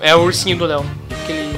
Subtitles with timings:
[0.00, 0.84] É o ursinho do Léo.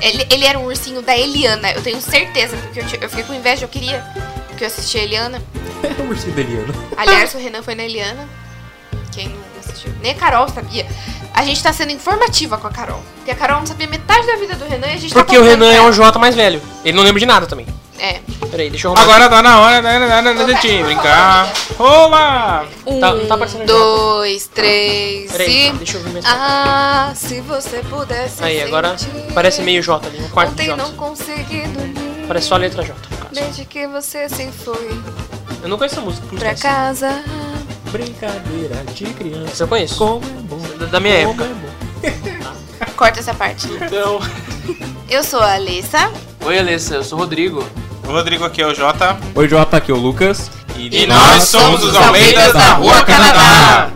[0.00, 3.32] Ele, ele era um ursinho da Eliana, eu tenho certeza, porque eu, eu fiquei com
[3.32, 4.04] inveja, eu queria.
[4.48, 5.42] Porque eu assisti a Eliana.
[5.82, 6.74] É o ursinho da Eliana.
[6.96, 8.28] Aliás, o Renan foi na Eliana.
[9.12, 9.92] Quem não assistiu?
[10.00, 10.86] Nem a Carol sabia.
[11.34, 13.02] A gente tá sendo informativa com a Carol.
[13.16, 15.40] Porque a Carol não sabia metade da vida do Renan e a gente Porque tá
[15.40, 15.92] o Renan é um.
[15.92, 16.62] Jota mais velho.
[16.84, 17.66] Ele não lembra de nada também.
[17.98, 18.20] É.
[18.50, 19.02] Peraí, deixa eu arrumar.
[19.04, 21.52] Agora tá na hora da, gente brincar.
[21.78, 22.66] Olá!
[22.86, 25.72] Um, Tá- tá parecendo dois, três Peraí, e...
[25.72, 29.32] deixa eu ver minha Ah, se você pudesse Aí, agora sentir.
[29.32, 30.76] parece meio J ali, um quarto de Ontem J.
[30.76, 33.34] não consegui dormir Parece só a letra J, no caso.
[33.34, 35.00] Desde que você se foi
[35.62, 36.26] Eu não conheço essa música.
[36.26, 37.24] música pra é casa
[37.90, 39.64] Brincadeira de criança.
[39.64, 39.96] Eu conheço.
[39.96, 40.58] Como é bom.
[40.78, 41.44] Da, da minha como época.
[41.44, 42.92] é bom.
[42.96, 44.18] Corta essa parte Então...
[45.10, 46.10] Eu sou a Alissa
[46.44, 47.64] Oi, Alessa, eu sou o Rodrigo.
[48.06, 49.16] O Rodrigo aqui é o Jota.
[49.34, 50.50] Oi, Jota, aqui é o Lucas.
[50.76, 53.90] E nós somos os Almeidas da Rua Canadá.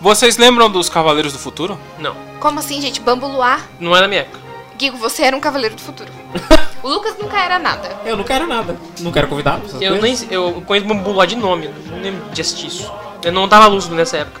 [0.00, 1.78] Vocês lembram dos Cavaleiros do Futuro?
[1.98, 3.00] Não, Como assim, gente?
[3.00, 3.68] Bambu Luar?
[3.78, 4.38] não é da minha época.
[4.78, 6.10] Guigo, você era um cavaleiro do futuro
[6.82, 8.74] O Lucas nunca era nada Eu não quero nada.
[9.00, 9.66] Não quero convidado.
[9.66, 10.22] essas Eu, coisas.
[10.22, 12.90] nem, eu conheço Bambu lá de nome, não lembro de assistir isso.
[13.22, 14.40] Eu não tava lúcido nessa época.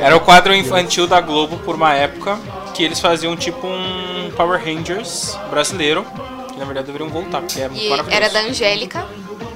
[0.00, 2.38] Era o quadro infantil da Globo por uma época
[2.74, 6.04] que eles faziam tipo um Power Rangers brasileiro.
[6.52, 8.16] Que na verdade deveriam voltar, porque é muito E maravilhoso.
[8.22, 9.06] era da Angélica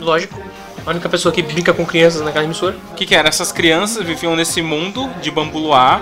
[0.01, 0.41] Lógico.
[0.87, 2.77] A única pessoa que brinca com crianças naquela emissora.
[2.93, 3.29] O que, que era?
[3.29, 6.01] Essas crianças viviam nesse mundo de bambu luar.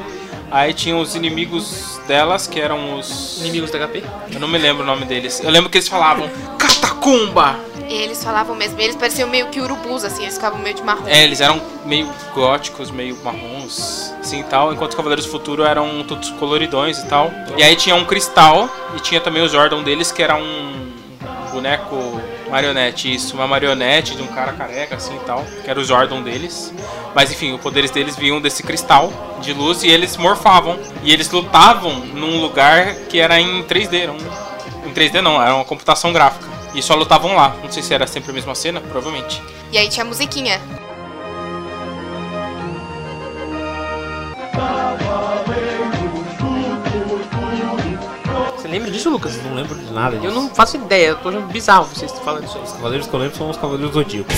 [0.51, 3.39] Aí tinham os inimigos delas, que eram os.
[3.41, 4.05] Inimigos da HP.
[4.33, 5.41] Eu não me lembro o nome deles.
[5.43, 7.59] Eu lembro que eles falavam Catacumba!
[7.95, 11.07] E eles falavam mesmo Eles pareciam meio que urubus, assim Eles ficavam meio de marrom
[11.07, 14.73] É, eles eram meio góticos, meio marrons, assim e tal.
[14.73, 17.31] Enquanto os Cavaleiros do Futuro eram todos coloridões e tal.
[17.57, 20.93] E aí tinha um cristal e tinha também o Zordon deles, que era um
[21.53, 25.85] boneco marionete, isso, uma marionete de um cara careca, assim e tal, que era o
[25.85, 26.73] Zordon deles.
[27.15, 30.79] Mas enfim, os poderes deles vinham desse cristal de luz e eles morfavam.
[31.05, 35.55] E eles lutavam num lugar que era em 3D, era um, em 3D não, era
[35.55, 36.54] uma computação gráfica.
[36.75, 37.57] E só lutavam lá.
[37.63, 39.41] Não sei se era sempre a mesma cena, provavelmente.
[39.71, 40.61] E aí tinha a musiquinha
[45.45, 45.84] Você
[48.75, 49.41] lembra disso, Lucas?
[49.43, 50.27] Não lembro de nada disso.
[50.27, 52.65] Eu não faço ideia, eu tô achando bizarro vocês falando isso aí.
[52.65, 54.33] Os cavaleiros que eu lembro são os cavaleiros do Zodíaco.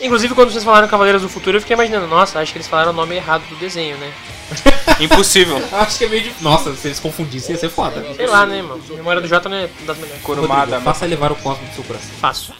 [0.00, 2.90] Inclusive, quando vocês falaram Cavaleiros do Futuro, eu fiquei imaginando, nossa, acho que eles falaram
[2.90, 4.12] o nome errado do desenho, né?
[5.00, 5.62] Impossível.
[5.72, 6.34] Acho que é meio de...
[6.40, 8.04] Nossa, se eles confundissem ia ser foda.
[8.16, 8.82] Sei lá, né, mano?
[8.90, 10.22] A memória do Jota não é das melhores.
[10.22, 12.10] Kurumada, Rodrigo, faça elevar o cosmo do seu coração.
[12.18, 12.52] Faço.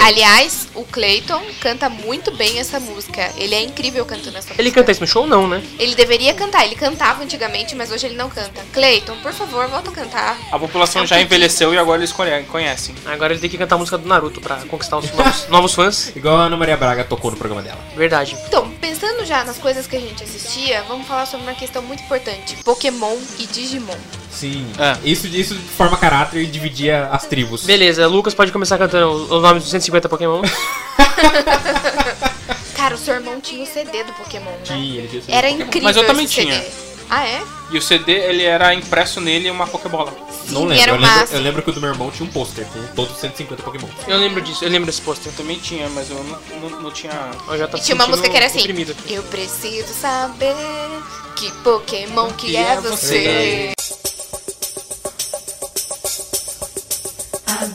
[0.00, 4.70] Aliás, o Clayton canta muito bem essa música Ele é incrível cantando essa música Ele
[4.70, 5.62] canta isso no show, não, né?
[5.78, 8.62] Ele deveria cantar, ele cantava antigamente, mas hoje ele não canta.
[8.72, 10.38] Cleiton, por favor, volta a cantar.
[10.52, 12.94] A população já envelheceu e agora eles conhe- conhecem.
[13.06, 16.12] Agora ele tem que cantar a música do Naruto pra conquistar os novos, novos fãs.
[16.16, 17.78] Igual a Ana Maria Braga tocou no programa dela.
[17.96, 18.36] Verdade.
[18.46, 22.02] Então, pensando já nas coisas que a gente assistia, vamos falar sobre uma questão muito
[22.02, 23.96] importante: Pokémon e Digimon.
[24.38, 24.66] Sim.
[24.78, 24.96] É.
[25.02, 27.64] Isso, isso forma caráter e dividia as tribos.
[27.64, 30.42] Beleza, Lucas pode começar cantando os nomes dos 150 Pokémon.
[32.76, 34.58] Cara, o seu irmão tinha o CD do Pokémon, né?
[34.62, 35.66] Tinha, ele tinha esse Era Pokémon.
[35.66, 35.88] incrível.
[35.88, 36.46] Mas eu também esse CD.
[36.52, 36.64] tinha.
[37.10, 37.42] Ah, é?
[37.70, 40.12] E o CD, ele era impresso nele uma Pokébola.
[40.50, 40.82] Não lembro.
[40.82, 41.38] era Eu o lembro, máximo.
[41.38, 43.88] eu lembro que o do meu irmão tinha um pôster com todos os 150 Pokémon.
[44.06, 45.32] Eu lembro disso, eu lembro desse pôster.
[45.32, 46.38] Eu também tinha, mas eu não,
[46.70, 47.12] não, não tinha...
[47.48, 48.94] Eu já tá E tinha uma sentindo música que era assim: oprimido.
[49.08, 50.54] Eu preciso saber
[51.36, 53.72] que Pokémon que é você.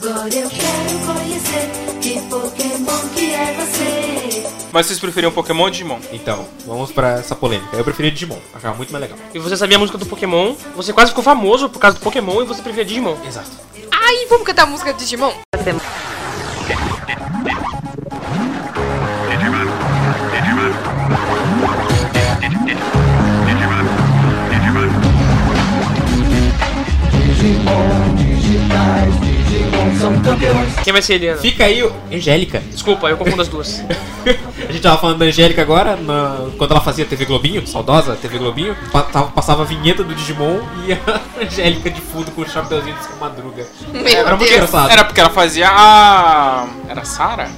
[0.06, 1.70] Agora eu quero conhecer
[2.02, 4.66] que Pokémon que é você.
[4.70, 5.98] Mas vocês preferiam Pokémon ou Digimon?
[6.12, 7.74] Então, vamos pra essa polêmica.
[7.74, 9.18] Eu preferia Digimon, achava muito mais legal.
[9.32, 12.42] E você sabia a música do Pokémon, você quase ficou famoso por causa do Pokémon
[12.42, 13.16] e você preferia Digimon.
[13.26, 13.50] Exato.
[13.90, 15.32] Ai, vamos cantar a música do Digimon?
[30.84, 31.40] Quem vai ser Eliana?
[31.40, 32.60] Fica aí, o- Angélica.
[32.70, 33.82] Desculpa, eu confundo as duas.
[34.68, 38.38] A gente tava falando da Angélica agora, na- quando ela fazia TV Globinho, saudosa TV
[38.38, 38.76] Globinho,
[39.34, 40.98] passava a vinheta do Digimon e a
[41.44, 43.66] Angélica de fundo com o chapeuzinho de madruga.
[43.92, 44.52] Meu Era muito Deus.
[44.52, 44.90] engraçado.
[44.90, 46.66] Era porque ela fazia a...
[46.88, 47.50] Era Sara?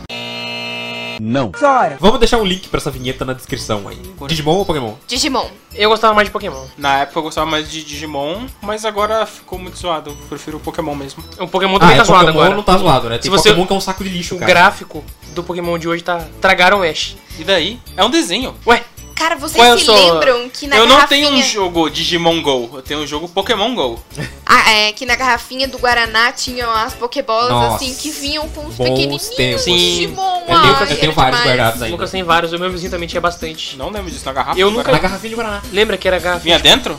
[2.01, 3.99] Vamos deixar um link pra essa vinheta na descrição aí.
[4.29, 4.95] Digimon ou Pokémon?
[5.07, 5.49] Digimon.
[5.75, 6.65] Eu gostava mais de Pokémon.
[6.79, 10.11] Na época eu gostava mais de Digimon, mas agora ficou muito zoado.
[10.11, 11.23] Eu prefiro o Pokémon mesmo.
[11.39, 12.57] O Pokémon também Ah, tá é, zoado Pokémon agora.
[12.57, 13.17] não tá zoado, né?
[13.19, 14.51] Tem Se você- Pokémon que é um saco de lixo, O cara.
[14.51, 15.05] gráfico
[15.35, 16.25] do Pokémon de hoje tá.
[16.41, 17.17] Tragaram o Ash.
[17.39, 17.79] E daí?
[17.97, 18.55] É um desenho.
[18.67, 18.83] Ué,
[19.17, 19.95] Cara, vocês Qual eu se sou?
[19.95, 21.29] lembram que na eu não garrafinha...
[21.29, 23.99] tenho um jogo Digimon Go, eu tenho um jogo Pokémon Go.
[24.49, 27.77] Ah, é, que na garrafinha do Guaraná tinham as Pokébolas, Nossa.
[27.77, 29.63] assim, que vinham com os pequenininhos tempos.
[29.63, 29.77] Sim.
[29.77, 30.41] Digimon.
[30.47, 31.93] Eu tenho, eu tenho vários guardados ainda.
[31.95, 33.77] Lucas tem vários, o meu vizinho também tinha bastante.
[33.77, 34.59] Não lembro disso na garrafa.
[34.59, 35.63] Eu nunca- Na garrafinha de Guaraná.
[35.73, 36.59] Lembra que era garrafinha?
[36.59, 36.97] Vinha dentro?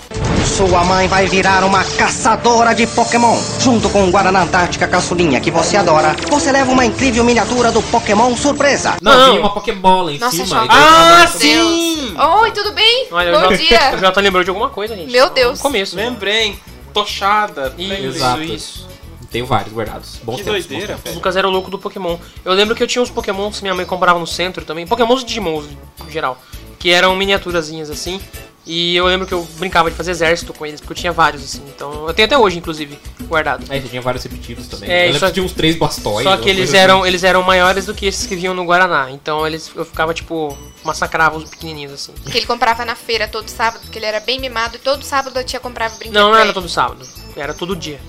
[0.57, 3.39] Sua mãe vai virar uma caçadora de Pokémon.
[3.61, 7.81] Junto com o Guaraná Antártica Caçulinha que você adora, você leva uma incrível miniatura do
[7.83, 8.97] Pokémon surpresa.
[9.01, 9.25] Não, Não.
[9.29, 10.65] vinha uma Pokébola em Nossa, cima.
[10.69, 12.06] Ah, sim!
[12.15, 13.07] Oi, tudo bem?
[13.11, 13.91] Olha, Bom eu já, dia.
[13.93, 15.11] eu já tô lembrando de alguma coisa, gente.
[15.11, 15.59] Meu Deus.
[15.59, 15.95] No começo.
[15.95, 16.57] Lembrei.
[16.93, 17.73] Tochada.
[17.77, 18.87] Isso, isso.
[19.29, 20.19] Tenho vários guardados.
[20.23, 21.11] Bons Que tempos, doideira, bons tempos.
[21.11, 22.17] O Lucas era o louco do Pokémon.
[22.45, 24.87] Eu lembro que eu tinha uns Pokémons que minha mãe comprava no centro também.
[24.87, 25.65] Pokémons e Digimons,
[25.99, 26.41] no geral.
[26.79, 28.21] Que eram miniaturazinhas assim.
[28.69, 31.41] E eu lembro que eu brincava de fazer exército com eles, porque eu tinha vários,
[31.41, 31.63] assim.
[31.73, 33.63] Então, eu tenho até hoje, inclusive, guardado.
[33.69, 34.89] Aí você tinha vários repetidos também.
[34.91, 36.23] É, eu lembro só- que tinha uns três Blastoise.
[36.23, 37.07] Só que eles eram, assim.
[37.07, 39.09] eles eram maiores do que esses que vinham no Guaraná.
[39.09, 42.11] Então eles, eu ficava, tipo, massacrava os pequenininhos, assim.
[42.29, 45.39] Que ele comprava na feira todo sábado, porque ele era bem mimado e todo sábado
[45.39, 46.15] a tia comprava brinquedo.
[46.15, 47.07] Não, não era todo sábado.
[47.37, 48.01] Era todo dia.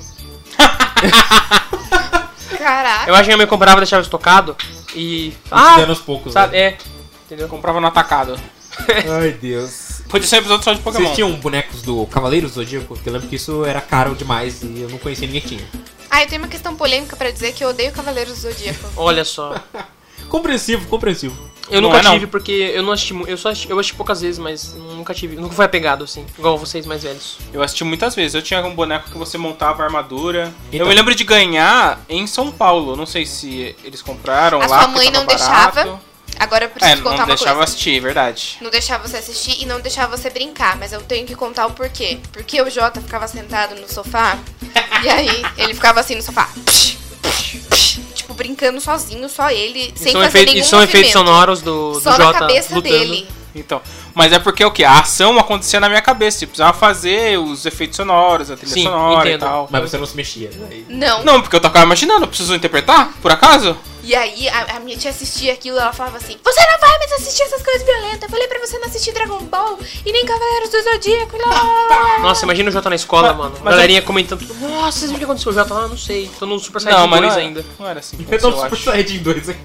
[2.59, 3.09] Caraca.
[3.09, 4.57] Eu acho que minha mãe comprava e deixava estocado.
[4.95, 5.33] E.
[5.51, 5.87] Ah, Ah!
[5.89, 6.57] aos poucos, Sabe?
[6.57, 6.63] né?
[6.63, 6.79] É.
[7.27, 7.49] Entendeu?
[7.49, 8.39] Comprava no atacado.
[9.21, 9.98] Ai, Deus.
[10.09, 11.05] Podia ser um episódio só de Pokémon.
[11.05, 12.87] Vocês tinham bonecos do Cavaleiros do Zodíaco?
[12.95, 15.65] Porque eu lembro que isso era caro demais e eu não conhecia ninguém que tinha.
[16.11, 18.89] Ah, eu tenho uma questão polêmica pra dizer que eu odeio Cavaleiros do Zodíaco.
[18.97, 19.55] Olha só.
[20.29, 21.35] Compreensível, compreensível.
[21.71, 22.13] Eu Não nunca é, não.
[22.13, 23.15] tive, porque eu não assisti.
[23.27, 25.37] Eu só assisti, eu assisti poucas vezes, mas nunca tive.
[25.37, 26.27] Nunca foi apegado, assim.
[26.39, 27.39] Igual vocês mais velhos.
[27.51, 28.35] Eu assisti muitas vezes.
[28.35, 30.53] Eu tinha um boneco que você montava a armadura.
[30.71, 30.81] Então.
[30.81, 32.95] Eu me lembro de ganhar em São Paulo.
[32.95, 34.69] Não sei se eles compraram A lá.
[34.69, 35.37] sua porque mãe não barato.
[35.75, 36.01] deixava.
[36.38, 37.64] Agora eu preciso É, contar não uma deixava coisa.
[37.64, 38.56] assistir, é verdade.
[38.61, 41.73] Não deixava você assistir e não deixava você brincar, mas eu tenho que contar o
[41.73, 42.19] porquê.
[42.32, 44.38] Porque o Jota ficava sentado no sofá
[45.02, 46.49] e aí ele ficava assim no sofá.
[48.14, 51.29] Tipo, brincando sozinho, só ele, sem são, fazer efeitos, nenhum e são efeitos movimento.
[51.32, 52.94] sonoros do, do Só na Jota cabeça lutando.
[52.99, 53.29] dele.
[53.55, 53.81] Então,
[54.15, 54.85] mas é porque o que?
[54.85, 56.45] A ação acontecia na minha cabeça.
[56.45, 59.43] Eu precisava fazer os efeitos sonoros, a trilha Sim, sonora entendo.
[59.43, 59.69] e tal.
[59.71, 60.50] Mas você não se mexia.
[60.55, 60.85] Né?
[60.89, 61.25] Não.
[61.25, 63.77] Não, porque eu tava imaginando, eu preciso interpretar, por acaso?
[64.05, 67.12] E aí a, a minha tia assistia aquilo ela falava assim: Você não vai mais
[67.12, 68.23] assistir essas coisas violentas.
[68.23, 71.37] Eu falei pra você não assistir Dragon Ball e nem Cavaleiros do Zodíaco.
[71.37, 73.55] lá, lá, lá, lá." Nossa, imagina o Jota na escola, Mas- mano.
[73.62, 74.55] mas Galerinha comentando tudo.
[74.67, 75.50] Nossa, vocês viram o que aconteceu?
[75.53, 75.89] O Jota lá?
[75.89, 76.31] Não sei.
[76.39, 77.67] Tô no Super Saiyajin mas 2 não, ainda.
[77.79, 78.17] Não era assim.
[78.31, 78.79] Eu tô eu Super.
[78.79, 79.47] Saiyajin 2.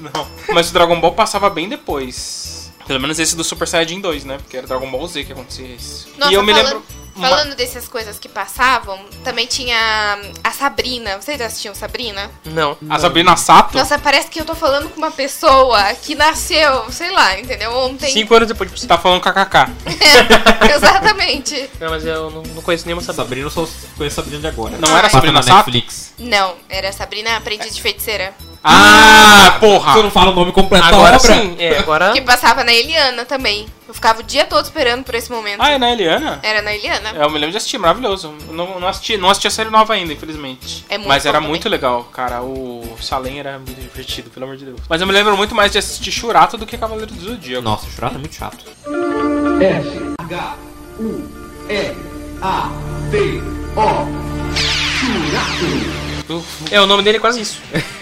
[0.00, 0.26] Não.
[0.54, 2.59] Mas o Dragon Ball passava bem depois.
[2.90, 4.36] Pelo menos esse do Super Saiyajin 2, né?
[4.38, 6.08] Porque era Dragon Ball Z que acontecia isso.
[6.18, 6.84] Nossa, e eu me falando, lembro.
[7.14, 11.16] uma- falando dessas coisas que passavam, também tinha a Sabrina.
[11.16, 12.28] Vocês assistiam Sabrina?
[12.44, 12.76] Não.
[12.88, 13.76] A Sabrina Sato.
[13.78, 17.72] Nossa, parece que eu tô falando com uma pessoa que nasceu, sei lá, entendeu?
[17.76, 18.10] Ontem.
[18.12, 18.88] Cinco anos depois de Você você.
[18.88, 19.70] tá falando KKK.
[20.74, 21.70] Exatamente.
[21.78, 23.20] Não, mas eu não, não conheço nenhuma Sabrina.
[23.20, 24.76] Sabrina eu só conheço Sabrina de agora.
[24.78, 25.70] Não era Passa Sabrina na Sato?
[25.70, 26.12] Netflix.
[26.18, 28.34] Não, era Sabrina Aprendiz de Feiticeira.
[28.62, 29.94] Ah, porra!
[29.94, 31.34] Você não fala o nome completo Agora da obra?
[31.34, 32.12] sim, é, agora.
[32.12, 33.66] Que passava na Eliana também.
[33.88, 35.60] Eu ficava o dia todo esperando por esse momento.
[35.62, 36.38] Ah, é na Eliana?
[36.42, 37.10] Era na Eliana.
[37.14, 38.34] Eu me lembro de assistir, maravilhoso.
[38.48, 40.84] Eu Não, não, assisti, não assisti a série nova ainda, infelizmente.
[40.90, 41.78] É muito Mas era bom muito também.
[41.78, 42.42] legal, cara.
[42.42, 44.80] O Salem era muito divertido, pelo amor de Deus.
[44.88, 47.62] Mas eu me lembro muito mais de assistir Churato do que Cavaleiro do Zodíaco.
[47.62, 48.64] Nossa, o Churato é muito chato.
[56.70, 57.60] É, o nome dele é quase isso.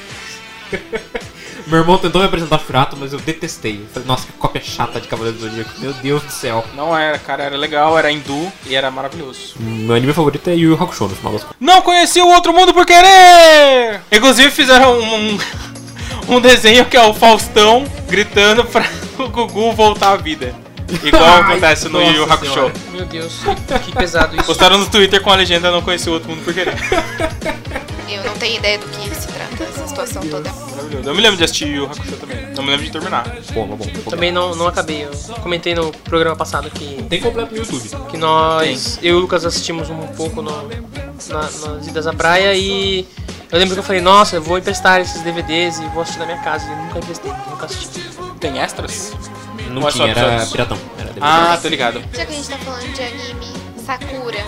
[1.69, 3.75] Meu irmão tentou me apresentar o Churato, mas eu detestei.
[3.83, 5.71] Eu falei, nossa, que cópia chata de Cavaleiro do Zodíaco.
[5.79, 6.65] Meu Deus do céu.
[6.75, 9.55] Não era, cara, era legal, era hindu e era maravilhoso.
[9.59, 11.57] Meu anime favorito é Yu Yu Hakusho, no final das contas.
[11.61, 14.01] Não conheci o outro mundo por querer!
[14.11, 15.39] Inclusive fizeram um,
[16.29, 18.89] um desenho que é o Faustão gritando pra
[19.19, 20.55] o Gugu voltar à vida.
[21.05, 22.53] Igual Ai, acontece no Yu Yu Hakusho.
[22.55, 22.75] senhora.
[22.93, 23.41] Meu Deus,
[23.85, 24.47] que pesado isso.
[24.47, 26.75] Postaram no Twitter com a legenda Não conheci o outro mundo por querer.
[28.09, 30.51] Eu não tenho ideia do que se trata essa situação toda.
[30.53, 31.09] Maravilhoso.
[31.09, 32.47] Eu me lembro de assistir Yu Hakusho também.
[32.55, 33.25] Não me lembro de terminar.
[33.53, 34.11] Bom, bom, bom.
[34.11, 35.05] Também não, não acabei.
[35.05, 35.11] Eu
[35.43, 37.89] comentei no programa passado que, Tem completo no YouTube.
[38.11, 40.51] que nós, eu e o Lucas assistimos um pouco no,
[41.29, 43.07] na, nas idas à praia e
[43.51, 46.27] eu lembro que eu falei, nossa, eu vou emprestar esses DVDs e vou assistir na
[46.27, 46.67] minha casa.
[46.67, 48.01] E eu nunca emprestei, nunca assisti.
[48.41, 49.13] Tem extras?
[49.71, 50.79] Não Ou é só tinha, era piratão.
[50.99, 51.13] Era.
[51.21, 52.01] Ah, tô ligado.
[52.13, 53.53] Já que a gente tá falando de anime,
[53.85, 54.45] Sakura.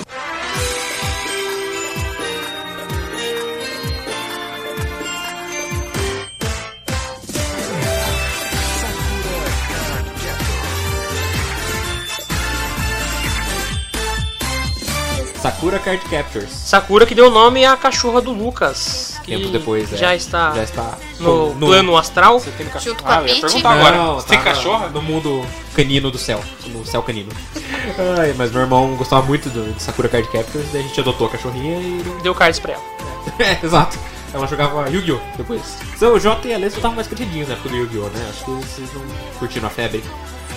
[15.41, 16.51] Sakura Card Captors.
[16.51, 19.19] Sakura que deu nome à cachorra do Lucas.
[19.25, 19.97] Que Tempo depois, é.
[19.97, 22.39] já está Já está no, no- plano astral.
[22.39, 22.97] Você tem cachorro?
[22.97, 23.97] Junto ah, eu ia perguntar agora.
[23.97, 24.89] Não, Você tem tá cachorra?
[24.89, 25.45] No mundo
[25.75, 26.41] canino do céu.
[26.67, 27.31] No céu canino.
[28.19, 31.27] Ai, mas meu irmão gostava muito do, de Sakura Card Captors, daí a gente adotou
[31.27, 32.05] a cachorrinha e.
[32.23, 32.83] Deu cards pra ela.
[33.39, 33.99] é, exato.
[34.33, 35.19] Ela jogava Yu-Gi-Oh!
[35.37, 35.79] depois.
[35.97, 38.09] Então, o Jota e a Alessio estavam mais crescidinhos na época do Yu-Gi-Oh!
[38.11, 38.27] né?
[38.31, 39.03] Acho que vocês não
[39.39, 40.05] curtiram a febre.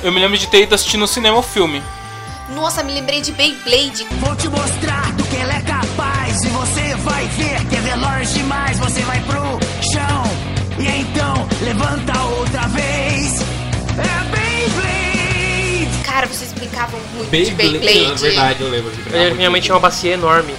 [0.04, 1.82] Eu me lembro de ter ido assistir no cinema o filme.
[2.50, 4.06] Nossa, me lembrei de Beyblade.
[4.20, 6.44] Vou te mostrar do que ela é capaz.
[6.44, 8.78] E você vai ver que é veloz demais.
[8.80, 9.42] Você vai pro
[9.92, 10.24] chão.
[10.78, 13.42] E então levanta outra vez.
[13.98, 16.04] É Beyblade.
[16.04, 17.80] Cara, vocês brincavam muito de Beyblade.
[17.80, 18.26] Beyblade.
[18.26, 20.54] É verdade, eu lembro de Eu minha mãe tinha uma bacia enorme.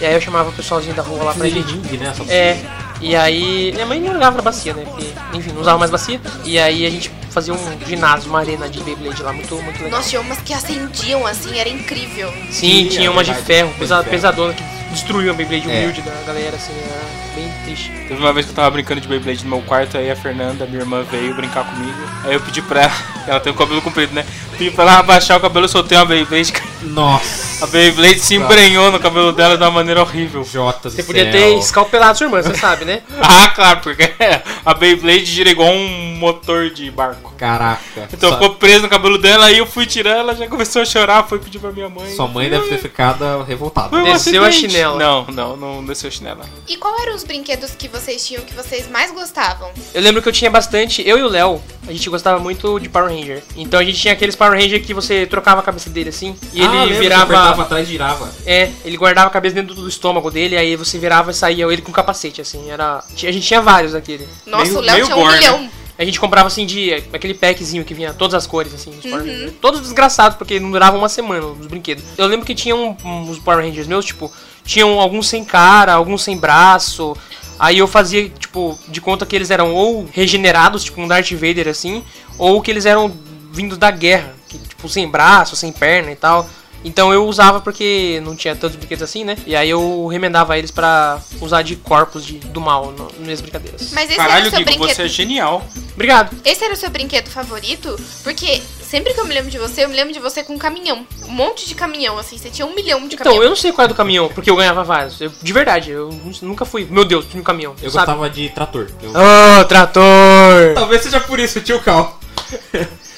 [0.00, 1.74] E aí eu chamava o pessoalzinho da rua lá pra gente.
[1.98, 2.12] né?
[2.28, 2.58] É,
[3.00, 3.72] e aí.
[3.72, 4.84] Minha mãe não ligava pra bacia, né?
[4.84, 6.20] Porque, enfim, não usava mais bacia.
[6.44, 9.98] E aí a gente fazia um ginásio, uma arena de Beyblade lá, muito, muito legal.
[9.98, 12.28] Nossa, tinha umas que acendiam assim, era incrível.
[12.50, 15.78] Sim, Sim, tinha é uma de ferro, pesa- pesadona, que destruiu a Beyblade É.
[15.80, 17.90] humilde da galera, assim, era bem triste.
[18.08, 20.66] Teve uma vez que eu tava brincando de Beyblade no meu quarto, aí a Fernanda,
[20.66, 21.98] minha irmã, veio brincar comigo.
[22.24, 22.92] Aí eu pedi pra ela,
[23.26, 24.24] ela tem o cabelo comprido, né?
[24.58, 26.52] Pedi pra ela abaixar o cabelo, eu soltei uma Beyblade.
[26.82, 27.64] Nossa.
[27.64, 30.42] A Beyblade se embrenhou no cabelo dela de uma maneira horrível.
[30.44, 31.32] Jota Você podia céu.
[31.32, 33.02] ter escalpelado sua irmã, você sabe, né?
[33.22, 34.10] Ah, claro, porque
[34.64, 37.32] a Beyblade gira igual um motor de barco.
[37.36, 38.08] Caraca.
[38.12, 40.84] Então Sua- ficou preso no cabelo dela, aí eu fui tirar, ela já começou a
[40.84, 42.10] chorar, foi pedir pra minha mãe.
[42.14, 44.02] Sua mãe deve ter ficado revoltada.
[44.02, 44.98] Desceu a chinela.
[44.98, 46.44] Não, não, não desceu a chinela.
[46.66, 49.70] E qual eram os brinquedos que vocês tinham que vocês mais gostavam?
[49.94, 52.88] Eu lembro que eu tinha bastante, eu e o Léo, a gente gostava muito de
[52.88, 53.42] Power Ranger.
[53.56, 56.62] Então a gente tinha aqueles Power Ranger que você trocava a cabeça dele assim, e
[56.62, 57.22] Ah, ele lembro, virava.
[57.24, 58.30] apertava atrás e girava.
[58.46, 61.82] É, ele guardava a cabeça dentro do estômago dele, aí você virava e saía ele
[61.82, 62.98] com capacete, assim, era.
[62.98, 64.26] A gente tinha vários daquele.
[64.46, 65.38] Nossa, Meio- o Léo tinha um gore, né?
[65.38, 65.70] milhão.
[65.98, 69.10] A gente comprava assim de aquele packzinho que vinha todas as cores, assim, dos Uhum.
[69.10, 69.52] Power Rangers.
[69.60, 72.02] Todos desgraçados, porque não duravam uma semana os brinquedos.
[72.16, 74.32] Eu lembro que tinha um, uns Power Rangers meus, tipo,
[74.64, 77.16] tinham alguns sem cara, alguns sem braço.
[77.58, 81.68] Aí eu fazia, tipo, de conta que eles eram ou regenerados, tipo um Darth Vader
[81.68, 82.02] assim,
[82.38, 83.12] ou que eles eram
[83.52, 86.48] vindos da guerra, que, tipo, sem braço, sem perna e tal.
[86.82, 89.36] Então eu usava porque não tinha tantos brinquedos assim, né?
[89.46, 93.40] E aí eu remendava eles pra usar de corpos de, do mal no- nas minhas
[93.42, 93.90] brincadeiras.
[93.92, 94.96] Mas esse Caralho, era o seu Guigo, brinquedo.
[94.96, 95.62] você é genial.
[95.92, 96.34] Obrigado.
[96.42, 97.94] Esse era o seu brinquedo favorito?
[98.24, 100.58] Porque sempre que eu me lembro de você, eu me lembro de você com um
[100.58, 101.06] caminhão.
[101.26, 102.36] Um monte de caminhão, assim.
[102.36, 103.42] Você tinha um milhão de Então, caminhão.
[103.44, 105.20] eu não sei qual é do caminhão, porque eu ganhava vários.
[105.20, 106.86] Eu- de verdade, eu nu- nunca fui.
[106.90, 107.72] Meu Deus, tinha um caminhão.
[107.82, 108.06] Eu sabe?
[108.06, 108.90] gostava de trator.
[109.02, 110.74] Eu- Oh, trator!
[110.74, 112.18] Talvez seja por isso, tio Cal.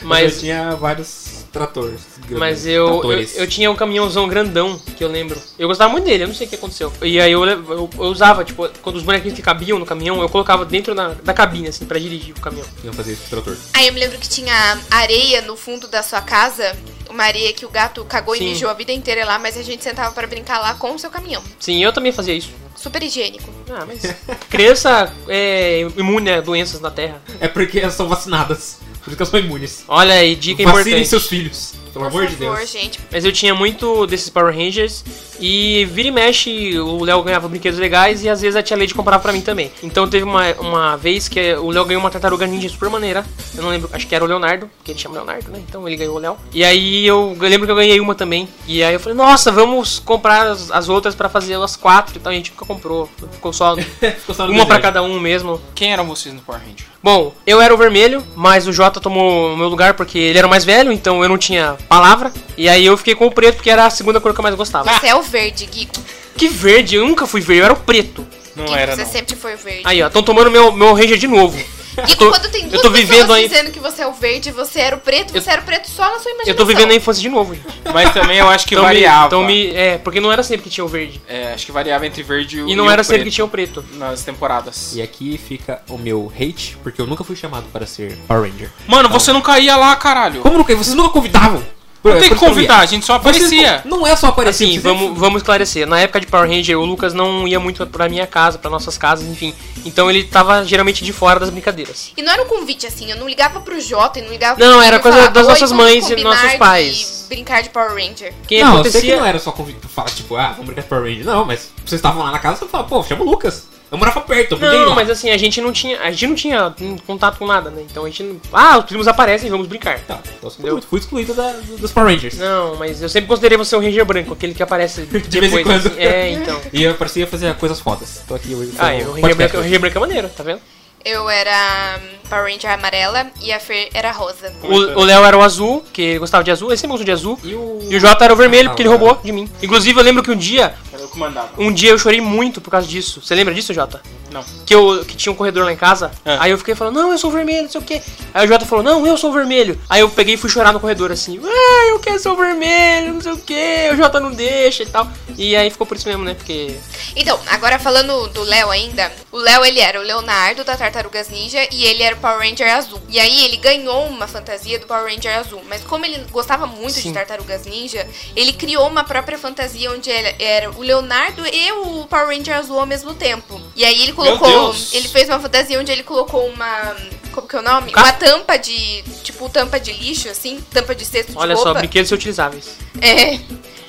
[0.02, 2.00] Mas- eu tinha vários tratores.
[2.20, 5.40] grandes Mas eu, eu, eu tinha um caminhãozão grandão, que eu lembro.
[5.58, 6.92] Eu gostava muito dele, eu não sei o que aconteceu.
[7.02, 10.28] E aí eu, eu, eu usava, tipo, quando os bonequinhos que cabiam no caminhão, eu
[10.28, 12.66] colocava dentro da, da cabine, assim, pra dirigir o caminhão.
[12.82, 13.56] Eu fazia esse trator.
[13.74, 16.76] Aí eu me lembro que tinha areia no fundo da sua casa.
[17.10, 18.44] Uma areia que o gato cagou Sim.
[18.44, 20.98] e mijou a vida inteira lá, mas a gente sentava pra brincar lá com o
[20.98, 21.42] seu caminhão.
[21.60, 22.50] Sim, eu também fazia isso.
[22.74, 23.52] Super higiênico.
[23.70, 24.02] Ah, mas.
[24.48, 27.20] criança é imune a doenças na Terra.
[27.38, 28.78] É porque elas são vacinadas.
[29.02, 29.84] Por isso que elas são imunes.
[29.88, 31.08] Olha aí, dica Vacinem importante.
[31.08, 31.74] seus filhos.
[31.92, 32.70] Pelo Por amor de favor, Deus.
[32.70, 32.98] gente.
[33.10, 35.04] Mas eu tinha muito desses Power Rangers
[35.38, 38.94] e vira e mexe o Léo ganhava brinquedos legais e às vezes a tia Lady
[38.94, 39.70] comprava pra mim também.
[39.82, 43.24] Então teve uma, uma vez que o Léo ganhou uma tartaruga ninja super maneira.
[43.54, 45.62] Eu não lembro, acho que era o Leonardo, que ele chama Leonardo, né?
[45.68, 46.36] Então ele ganhou o Léo.
[46.52, 48.48] E aí eu, eu lembro que eu ganhei uma também.
[48.66, 52.16] E aí eu falei, nossa, vamos comprar as, as outras pra fazer as quatro.
[52.16, 53.08] Então a gente nunca comprou.
[53.32, 53.76] Ficou só
[54.20, 54.80] Ficou só uma pra desejo.
[54.82, 55.60] cada um mesmo.
[55.74, 56.86] Quem eram vocês no Power Ranger?
[57.02, 60.46] Bom, eu era o vermelho, mas o Jota tomou o meu lugar porque ele era
[60.46, 62.32] o mais velho, então eu não tinha palavra.
[62.56, 64.54] E aí eu fiquei com o preto porque era a segunda cor que eu mais
[64.54, 64.92] gostava.
[64.98, 65.92] Você é o verde, Guigo.
[66.36, 68.26] Que verde, eu nunca fui verde, eu era o preto.
[68.56, 69.10] Não Guigo, era, você não.
[69.10, 69.82] sempre foi verde.
[69.84, 71.58] Aí, ó, estão tomando meu, meu Ranger de novo.
[71.96, 74.12] Eu tô- quando tem eu duas tô pessoas vivendo aí- dizendo que você é o
[74.12, 76.46] verde e você era o preto, você era o preto só na sua imaginação.
[76.52, 77.66] Eu tô vivendo a infância de novo, gente.
[77.92, 79.26] Mas também eu acho que Então me- variava.
[79.26, 81.20] então me, é, porque não era sempre que tinha o verde.
[81.28, 83.34] É, acho que variava entre verde e o E não o era sempre preto que
[83.34, 83.84] tinha o preto.
[83.94, 84.94] nas temporadas.
[84.94, 88.70] E aqui fica o meu hate, porque eu nunca fui chamado para ser Power Ranger.
[88.86, 90.40] Mano, você não caía lá, caralho.
[90.40, 90.74] Como nunca?
[90.74, 91.62] Vocês nunca convidavam?
[92.04, 93.82] Não É, tem que eu convidar, a gente só Vocês aparecia.
[93.84, 94.64] não, não é só aparecer.
[94.64, 95.86] Assim, vocês vamos, vamos esclarecer.
[95.86, 98.98] Na época de Power Ranger, o Lucas não ia muito pra minha casa, pra nossas
[98.98, 99.54] casas, enfim.
[99.84, 102.12] Então ele tava geralmente de fora das brincadeiras.
[102.16, 104.78] E não era um convite assim, eu não ligava pro Jota e não ligava Não,
[104.78, 107.26] pro era coisa falava, das "Oi, nossas mães e nossos de pais.
[107.28, 108.34] Brincar de Power Ranger.
[108.48, 109.00] Quem não, eu acontecia...
[109.00, 111.24] sei que não era só convite pra falar, tipo, ah, vamos brincar de Power Ranger.
[111.24, 113.68] Não, mas vocês estavam lá na casa, você falava, pô, chama o Lucas.
[113.92, 116.00] Eu morava perto, eu Não, mas assim, a gente não tinha.
[116.00, 116.74] A gente não tinha
[117.06, 117.84] contato com nada, né?
[117.88, 118.40] Então a gente não.
[118.50, 119.98] Ah, os primos aparecem, vamos brincar.
[120.00, 122.38] Tá, então eu fui, excluído da- dos Power Rangers.
[122.38, 125.52] Não, mas eu sempre considerei você o Ranger branco, aquele que aparece De depois.
[125.52, 125.86] vez em quando.
[125.88, 126.00] assim.
[126.00, 126.58] É, então.
[126.72, 128.22] E eu parecia fazer coisas fodas.
[128.26, 128.72] Tô aqui hoje.
[128.78, 130.60] Ah, e o Ranger branco, o Ranger branco é maneiro, tá vendo?
[131.04, 134.52] Eu era hum, Power Ranger amarela e a Fer era rosa.
[134.62, 134.68] O
[135.00, 137.38] o Léo era o azul, que gostava de azul, ele sempre gostou de azul.
[137.42, 137.78] E o.
[137.90, 139.50] E o Jota era o vermelho, porque ele Ah, roubou de mim.
[139.60, 140.74] Inclusive, eu lembro que um dia,
[141.12, 141.50] Era eu que mandava.
[141.58, 143.20] um dia eu chorei muito por causa disso.
[143.20, 144.00] Você lembra disso, Jota?
[144.32, 144.44] Não.
[144.64, 146.10] Que, eu, que tinha um corredor lá em casa.
[146.24, 146.36] É.
[146.40, 148.02] Aí eu fiquei falando, não, eu sou vermelho, não sei o quê.
[148.32, 149.78] Aí o Jota falou, não, eu sou vermelho.
[149.88, 153.14] Aí eu peguei e fui chorar no corredor assim, ah, eu quero ser o vermelho,
[153.14, 155.08] não sei o quê, o Jota não deixa e tal.
[155.36, 156.34] E aí ficou por isso mesmo, né?
[156.34, 156.76] Porque.
[157.16, 161.66] Então, agora falando do Léo ainda, o Léo ele era o Leonardo da Tartarugas Ninja
[161.70, 163.00] e ele era o Power Ranger azul.
[163.08, 166.94] E aí ele ganhou uma fantasia do Power Ranger azul, mas como ele gostava muito
[166.94, 167.08] Sim.
[167.08, 172.06] de Tartarugas Ninja, ele criou uma própria fantasia onde ele era o Leonardo e o
[172.06, 173.60] Power Ranger azul ao mesmo tempo.
[173.76, 174.92] E aí ele colocou, Deus!
[174.94, 176.94] ele fez uma fantasia onde ele colocou uma
[177.32, 177.90] como que é o nome?
[177.92, 181.70] Ca- Uma tampa de, tipo, tampa de lixo assim, tampa de cesto de Olha roupa.
[181.72, 182.66] só, brinquedos reutilizáveis.
[183.00, 183.38] É.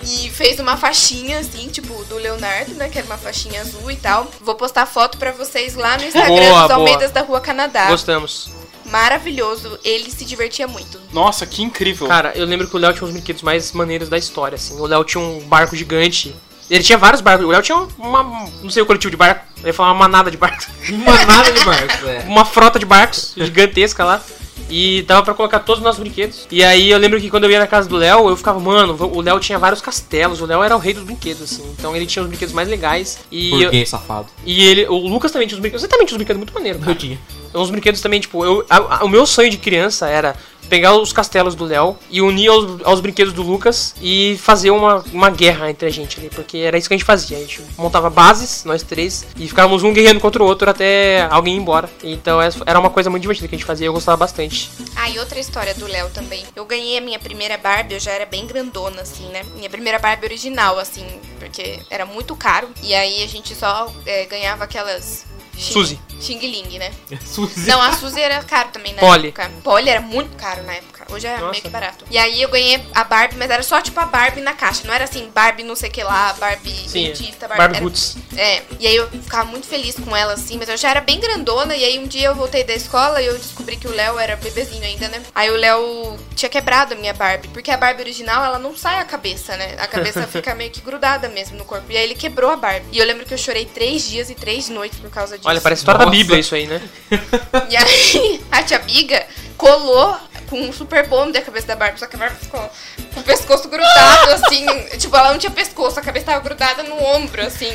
[0.05, 2.89] E fez uma faixinha, assim, tipo, do Leonardo, né?
[2.89, 4.29] Que era uma faixinha azul e tal.
[4.41, 6.73] Vou postar foto pra vocês lá no Instagram Boa, dos boa.
[6.73, 7.87] Almeidas da Rua Canadá.
[7.89, 8.49] Gostamos.
[8.85, 9.79] Maravilhoso.
[9.83, 10.99] Ele se divertia muito.
[11.11, 12.07] Nossa, que incrível.
[12.07, 14.77] Cara, eu lembro que o Léo tinha uns brinquedos mais maneiros da história, assim.
[14.79, 16.35] O Léo tinha um barco gigante.
[16.69, 17.45] Ele tinha vários barcos.
[17.45, 18.23] O Léo tinha uma.
[18.61, 19.45] Não sei o coletivo de barco.
[19.61, 20.67] Eu ia falar uma manada de barcos.
[20.89, 22.25] Uma nada de barcos, é.
[22.27, 24.21] uma frota de barcos gigantesca lá.
[24.69, 26.47] E dava pra colocar todos os nossos brinquedos.
[26.49, 28.95] E aí eu lembro que quando eu ia na casa do Léo, eu ficava, mano,
[29.13, 30.41] o Léo tinha vários castelos.
[30.41, 31.63] O Léo era o rei dos brinquedos, assim.
[31.77, 33.19] Então ele tinha os brinquedos mais legais.
[33.31, 34.27] E, eu- Burguês safado.
[34.45, 34.87] e ele.
[34.87, 35.81] O Lucas também tinha os brinquedos.
[35.81, 36.97] Você também tinha os brinquedos muito maneiros, Eu cara.
[36.97, 37.19] tinha.
[37.53, 40.35] Uns brinquedos também, tipo, eu, a- a- o meu sonho de criança era
[40.69, 45.03] pegar os castelos do Léo e unir aos, aos brinquedos do Lucas e fazer uma,
[45.11, 47.37] uma guerra entre a gente ali, porque era isso que a gente fazia.
[47.37, 51.55] A gente montava bases, nós três, e ficávamos um guerreando contra o outro até alguém
[51.55, 51.89] ir embora.
[52.01, 54.71] Então era uma coisa muito divertida que a gente fazia e eu gostava bastante.
[54.95, 56.43] Ah, e outra história do Léo também.
[56.55, 59.43] Eu ganhei a minha primeira Barbie, eu já era bem grandona, assim, né?
[59.57, 61.05] Minha primeira Barbie original, assim,
[61.39, 62.69] porque era muito caro.
[62.81, 65.25] E aí a gente só é, ganhava aquelas.
[65.57, 65.99] Xing- Suzy.
[66.19, 66.91] Xing Ling, né?
[67.25, 67.67] Suzy.
[67.67, 69.27] Não, a Suzy era caro também na Polly.
[69.29, 69.51] época.
[69.63, 70.93] Polly era muito caro na época.
[71.11, 71.51] Hoje é Nossa.
[71.51, 72.05] meio que barato.
[72.09, 74.81] E aí eu ganhei a Barbie, mas era só tipo a Barbie na caixa.
[74.87, 78.15] Não era assim, Barbie não sei o que lá, Barbie Sim, dentista, Barbie era- Roots.
[78.37, 81.19] É, e aí eu ficava muito feliz com ela, assim, mas eu já era bem
[81.19, 84.17] grandona, e aí um dia eu voltei da escola e eu descobri que o Léo
[84.17, 85.21] era bebezinho ainda, né?
[85.35, 88.99] Aí o Léo tinha quebrado a minha Barbie, porque a Barbie original, ela não sai
[88.99, 89.75] a cabeça, né?
[89.79, 91.91] A cabeça fica meio que grudada mesmo no corpo.
[91.91, 92.87] E aí ele quebrou a Barbie.
[92.93, 95.42] E eu lembro que eu chorei três dias e três noites por causa disso.
[95.45, 96.11] Olha, parece história da.
[96.11, 96.81] Bíblia isso aí, né?
[97.69, 99.25] E aí a tia Biga
[99.57, 100.17] colou
[100.49, 102.69] com um super bonder a cabeça da Barbie, só que a Barbie ficou
[103.13, 104.65] com o pescoço grudado, assim.
[104.97, 107.71] tipo, ela não tinha pescoço, a cabeça tava grudada no ombro, assim.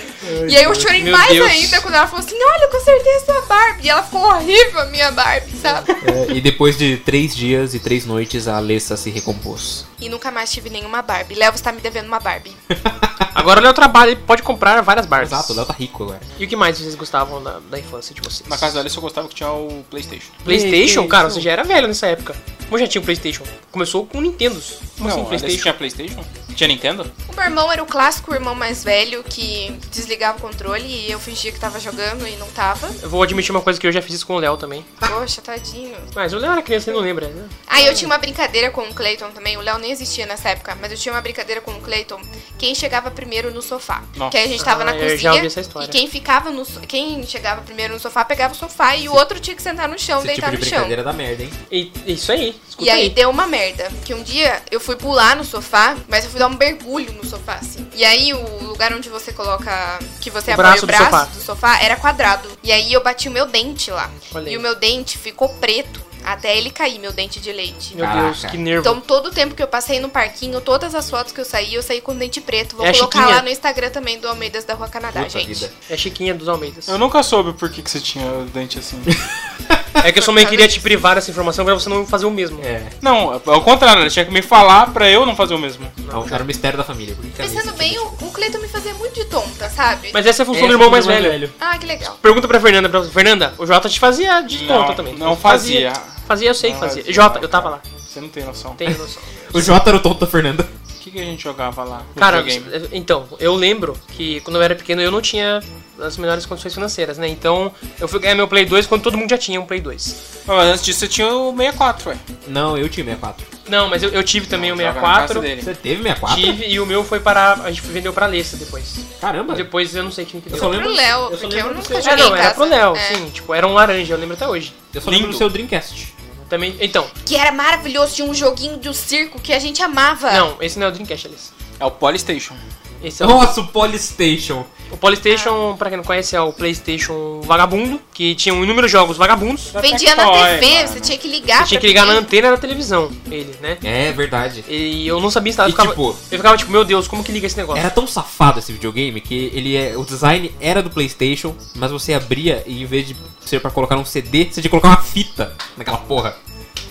[0.48, 1.46] e aí eu chorei Meu mais Deus.
[1.46, 3.86] ainda quando ela falou assim: Olha, eu consertei a sua Barbie.
[3.86, 5.92] E ela ficou horrível, a minha Barbie, sabe?
[5.92, 9.86] É, e depois de três dias e três noites, a Alessa se recompôs.
[10.00, 11.34] E nunca mais tive nenhuma Barbie.
[11.34, 12.56] Léo, você tá me devendo uma Barbie.
[13.38, 15.30] Agora o Léo trabalha, ele pode comprar várias Barbies.
[15.32, 16.20] Exato, o Léo tá rico agora.
[16.40, 18.48] E o que mais vocês gostavam da, da infância de vocês?
[18.48, 20.32] Na casa da Alice eu gostava que tinha o Playstation.
[20.44, 21.06] PlayStation?
[21.06, 22.34] Cara, você já era velho nessa época.
[22.66, 23.44] Como já tinha o PlayStation?
[23.70, 24.78] Começou com Nintendos.
[24.96, 25.62] Como assim, não, a Alice PlayStation?
[25.62, 26.24] tinha Playstation?
[26.54, 27.10] Tinha Nintendo?
[27.28, 31.20] O meu irmão era o clássico irmão mais velho que desligava o controle e eu
[31.20, 32.88] fingia que tava jogando e não tava.
[33.00, 34.84] Eu vou admitir uma coisa que eu já fiz isso com o Léo também.
[34.98, 35.96] Poxa, tadinho.
[36.16, 37.48] Mas o Léo era criança e não lembra, né?
[37.68, 39.56] Aí eu tinha uma brincadeira com o Clayton também.
[39.56, 42.20] O Léo nem existia nessa época, mas eu tinha uma brincadeira com o Clayton.
[42.58, 44.02] Quem chegava primeiro no sofá.
[44.16, 44.30] Nossa.
[44.32, 45.18] Que aí a gente tava Ah, na eu cozinha.
[45.18, 45.86] já ouvi essa história.
[45.86, 49.12] E quem ficava no so- quem chegava primeiro no sofá pegava o sofá e o
[49.14, 50.70] outro tinha que sentar no chão, Esse tipo deitar de no chão.
[50.78, 51.50] brincadeira dá merda, hein?
[51.70, 53.10] E, isso aí, E aí aí.
[53.10, 53.88] deu uma merda.
[54.04, 57.24] Que um dia eu fui pular no sofá, mas eu fui dar um mergulho no
[57.24, 57.86] sofá, assim.
[57.94, 59.98] E aí o lugar onde você coloca.
[60.20, 61.24] Que você O apoia braço o do braço sofá.
[61.24, 62.48] do sofá era quadrado.
[62.62, 64.10] E aí eu bati o meu dente lá.
[64.34, 64.54] Olha aí.
[64.54, 66.06] E o meu dente ficou preto.
[66.24, 67.94] Até ele cair, meu dente de leite.
[67.94, 68.24] Meu Caraca.
[68.26, 68.80] Deus, que nervo.
[68.80, 71.72] Então, todo o tempo que eu passei no parquinho, todas as fotos que eu saí,
[71.74, 72.76] eu saí com dente preto.
[72.76, 75.54] Vou É colocar lá no Instagram também do Almeidas da Rua Canadá, Puta gente.
[75.54, 75.72] vida.
[75.88, 76.88] É a Chiquinha dos Almeidas.
[76.88, 79.00] Eu nunca soube por que, que você tinha dente assim.
[80.04, 82.30] É que eu só meio queria te privar dessa informação pra você não fazer o
[82.30, 82.60] mesmo.
[82.64, 85.90] É, não, ao contrário, ele tinha que me falar pra eu não fazer o mesmo.
[86.10, 87.16] não, era o mistério da família.
[87.36, 90.10] Pensando Alessa bem, o, o Cleiton me fazia muito de tonta, sabe?
[90.12, 91.52] Mas essa é a função Essa do irmão é mais velho.
[91.60, 92.16] Ah, que legal.
[92.22, 92.88] Pergunta pra Fernanda.
[92.88, 93.02] Pra...
[93.04, 95.14] Fernanda, o Jota te fazia de Não, conta também.
[95.14, 95.92] não fazia.
[96.26, 97.02] Fazia, eu sei que Não fazia.
[97.02, 97.14] fazia.
[97.14, 97.80] Jota, eu tava lá.
[98.06, 98.74] Você não tem noção.
[98.74, 99.22] Tenho noção.
[99.54, 100.68] O Jota era o tonto da Fernanda.
[101.08, 102.02] O que, que a gente jogava lá?
[102.14, 102.88] no Cara, videogame?
[102.92, 105.62] então, eu lembro que quando eu era pequeno eu não tinha
[106.00, 107.26] as melhores condições financeiras, né?
[107.28, 110.42] Então eu fui ganhar meu Play 2 quando todo mundo já tinha um Play 2.
[110.46, 112.16] Mas antes disso você tinha o 64, ué.
[112.46, 113.46] Não, eu tinha 64.
[113.68, 115.40] Não, mas eu, eu tive também o Jogava na casa 64.
[115.40, 115.62] dele.
[115.62, 116.36] Você teve 64?
[116.42, 117.54] Tive e o meu foi para.
[117.54, 118.96] A gente vendeu pra Alessa depois.
[119.20, 119.54] Caramba.
[119.54, 120.60] E depois eu não sei quem que Eu deu.
[120.60, 122.54] só Pro lembro, Léo, eu só porque lembro eu do nunca seu- É, não, era
[122.54, 123.00] pro Léo, É.
[123.14, 123.30] sim.
[123.30, 124.72] Tipo, era um laranja, eu lembro até hoje.
[124.94, 125.38] Eu só lembro do Lindo.
[125.38, 126.14] seu Dreamcast.
[126.48, 126.76] Também.
[126.80, 130.30] Então, Que era maravilhoso, tinha um joguinho de um circo que a gente amava.
[130.32, 131.50] não, esse não é o Dreamcast, Alice.
[131.78, 132.54] É o Polystation.
[133.02, 133.28] Esse é o.
[133.28, 134.64] Nossa, o Polystation.
[134.90, 139.70] O Polystation, pra quem não conhece, é o Playstation vagabundo, que tinha inúmeros jogos vagabundos.
[139.80, 140.88] Vendia na TV, mano.
[140.88, 143.76] você tinha que ligar Você tinha que ligar na antena da televisão, ele, né?
[143.82, 144.64] É verdade.
[144.68, 145.68] E eu não sabia instalar.
[145.68, 147.80] Eu ficava, tipo- eu ficava tipo, meu Deus, como que liga esse negócio?
[147.80, 149.96] Era tão safado esse videogame que ele é.
[149.96, 153.96] O design era do Playstation, mas você abria e em vez de ser pra colocar
[153.96, 156.36] um CD, você tinha que colocar uma fita naquela porra.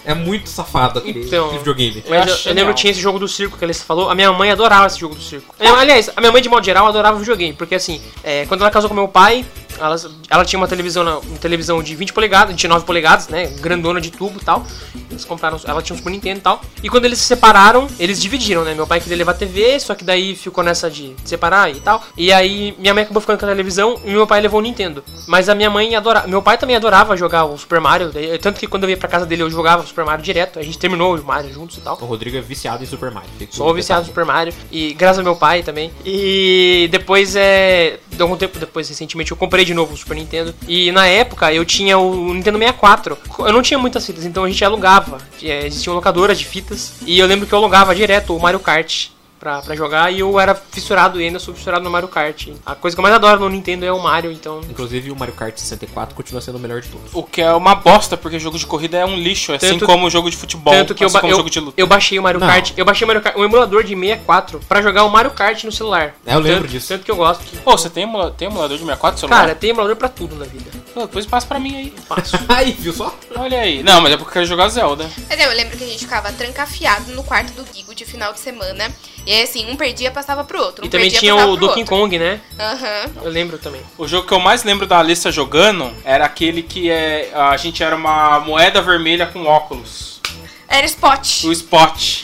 [0.07, 1.45] É muito safado aquele, Então.
[1.47, 2.03] aquele videogame.
[2.07, 4.09] Mas eu, eu lembro que tinha esse jogo do circo que ele falou.
[4.09, 5.53] A minha mãe adorava esse jogo do circo.
[5.59, 7.53] Aliás, a minha mãe, de modo geral, adorava videogame.
[7.53, 9.45] Porque assim, é, quando ela casou com meu pai,
[9.79, 9.95] ela,
[10.29, 13.47] ela tinha uma televisão, uma televisão de 20 polegadas, 29 polegadas, né?
[13.59, 14.65] Grandona de tubo e tal.
[15.09, 15.59] Eles compraram.
[15.63, 16.61] Ela tinha um Super Nintendo e tal.
[16.83, 18.73] E quando eles se separaram, eles dividiram, né?
[18.73, 22.03] Meu pai queria levar a TV, só que daí ficou nessa de separar e tal.
[22.15, 25.03] E aí minha mãe acabou ficando com a televisão e meu pai levou o Nintendo.
[25.27, 26.27] Mas a minha mãe adorava.
[26.27, 28.11] Meu pai também adorava jogar o Super Mario.
[28.41, 30.59] Tanto que quando eu ia pra casa dele eu jogava o Super Mario direto.
[30.59, 31.97] A gente terminou o Mario juntos e tal.
[32.01, 33.29] O Rodrigo é viciado em Super Mario.
[33.49, 34.13] Sou viciado detalhe.
[34.13, 34.53] Super Mario.
[34.71, 35.91] E graças ao meu pai também.
[36.05, 37.99] E depois é.
[38.19, 40.55] Algum tempo depois, recentemente, eu comprei de novo o Super Nintendo.
[40.67, 43.17] E na época eu tinha o Nintendo 64.
[43.39, 45.19] Eu não tinha muitas fitas, então a gente alugava.
[45.43, 46.93] É, existiam locadoras de fitas.
[47.05, 49.09] E eu lembro que eu alugava direto o Mario Kart.
[49.39, 52.47] Pra, pra jogar e eu era fissurado e ainda sou fissurado no Mario Kart.
[52.65, 54.61] A coisa que eu mais adoro no Nintendo é o Mario, então.
[54.67, 57.11] Inclusive o Mario Kart 64 continua sendo o melhor de todos.
[57.13, 60.07] O que é uma bosta, porque jogo de corrida é um lixo, assim Tanto- como
[60.07, 61.79] o jogo de futebol, Tanto que eu, assim ba- como eu, jogo de luta.
[61.79, 62.47] eu baixei o Mario Não.
[62.47, 62.71] Kart.
[62.75, 65.71] Eu baixei o Mario Kart, um emulador de 64 pra jogar o Mario Kart no
[65.71, 66.15] celular.
[66.25, 66.87] É, eu lembro Tanto- disso.
[66.87, 67.43] Tanto que eu gosto.
[67.43, 69.39] Que, Pô, você tem, emula- tem emulador de 64 celular?
[69.41, 70.71] Cara, tem emulador pra tudo na vida.
[70.95, 71.93] Pô, depois passa pra mim aí.
[72.09, 72.37] Passo.
[72.49, 73.13] Aí, viu só?
[73.35, 73.83] Olha aí.
[73.83, 75.07] Não, mas é porque eu quero jogar Zelda.
[75.29, 78.39] Mas eu lembro que a gente ficava trancafiado no quarto do Gigo de final de
[78.39, 78.91] semana.
[79.27, 80.85] E aí, assim, um perdia, passava pro outro.
[80.85, 81.85] Um E também perdia, tinha o Donkey outro.
[81.97, 82.39] Kong, né?
[82.57, 83.11] Aham.
[83.23, 83.81] Eu lembro também.
[83.97, 87.83] O jogo que eu mais lembro da Alissa jogando era aquele que é, a gente
[87.83, 90.21] era uma moeda vermelha com óculos.
[90.69, 91.43] Era Spot.
[91.43, 92.23] O Spot.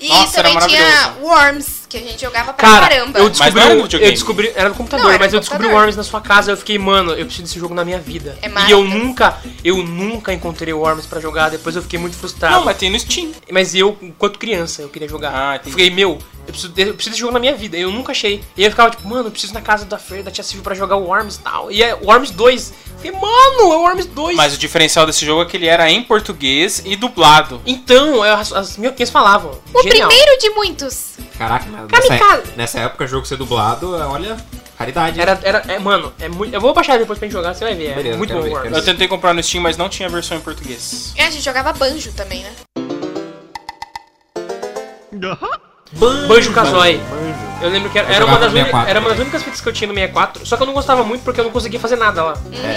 [0.00, 1.20] E Nossa, era também tinha maravilhoso.
[1.26, 3.18] Worms, que a gente jogava pra Cara, caramba.
[3.18, 5.36] eu Mas descobri, não era no eu descobri, era no computador, Não, era mas no
[5.36, 5.80] eu descobri o computador.
[5.82, 8.38] Worms na sua casa, eu fiquei, mano, eu preciso desse jogo na minha vida.
[8.40, 8.50] É e eu
[8.82, 8.88] maravilhoso.
[8.96, 12.54] nunca, eu nunca encontrei o Worms pra jogar, depois eu fiquei muito frustrado.
[12.56, 13.30] Não, mas tem no Steam.
[13.52, 15.32] Mas eu, enquanto criança, eu queria jogar.
[15.34, 15.70] Ah, eu entendi.
[15.72, 16.18] fiquei, meu,
[16.50, 17.76] eu preciso, de- eu preciso desse jogo na minha vida.
[17.76, 18.42] Eu nunca achei.
[18.56, 20.44] E aí eu ficava tipo, mano, eu preciso ir na casa da Fer, da Tia
[20.44, 21.70] Silvia pra jogar o Worms e tal.
[21.70, 22.70] E é o Worms 2.
[22.70, 24.36] Eu fiquei, mano, é o Worms 2.
[24.36, 27.60] Mas o diferencial desse jogo é que ele era em português e dublado.
[27.64, 29.58] Então, é, as, as minhoquinhas falavam.
[29.72, 30.08] O Genial.
[30.08, 31.10] primeiro de muitos.
[31.38, 32.52] Caraca, nessa, Kamikaze.
[32.56, 34.36] nessa época jogo ser dublado, olha,
[34.78, 35.18] raridade.
[35.20, 36.52] Era, era, é, mano, é muito.
[36.54, 37.86] Eu vou baixar depois pra gente jogar, você vai ver.
[37.90, 40.40] É Beleza, muito bom ver, Eu tentei comprar no Steam, mas não tinha versão em
[40.40, 41.14] português.
[41.16, 42.50] E a gente jogava banjo também, né?
[45.92, 47.00] Banjo Kazooie.
[47.60, 49.60] Eu lembro que era, era uma das no únicas, 64 era uma das únicas fitas
[49.60, 50.46] que eu tinha no 64.
[50.46, 52.34] Só que eu não gostava muito porque eu não conseguia fazer nada lá.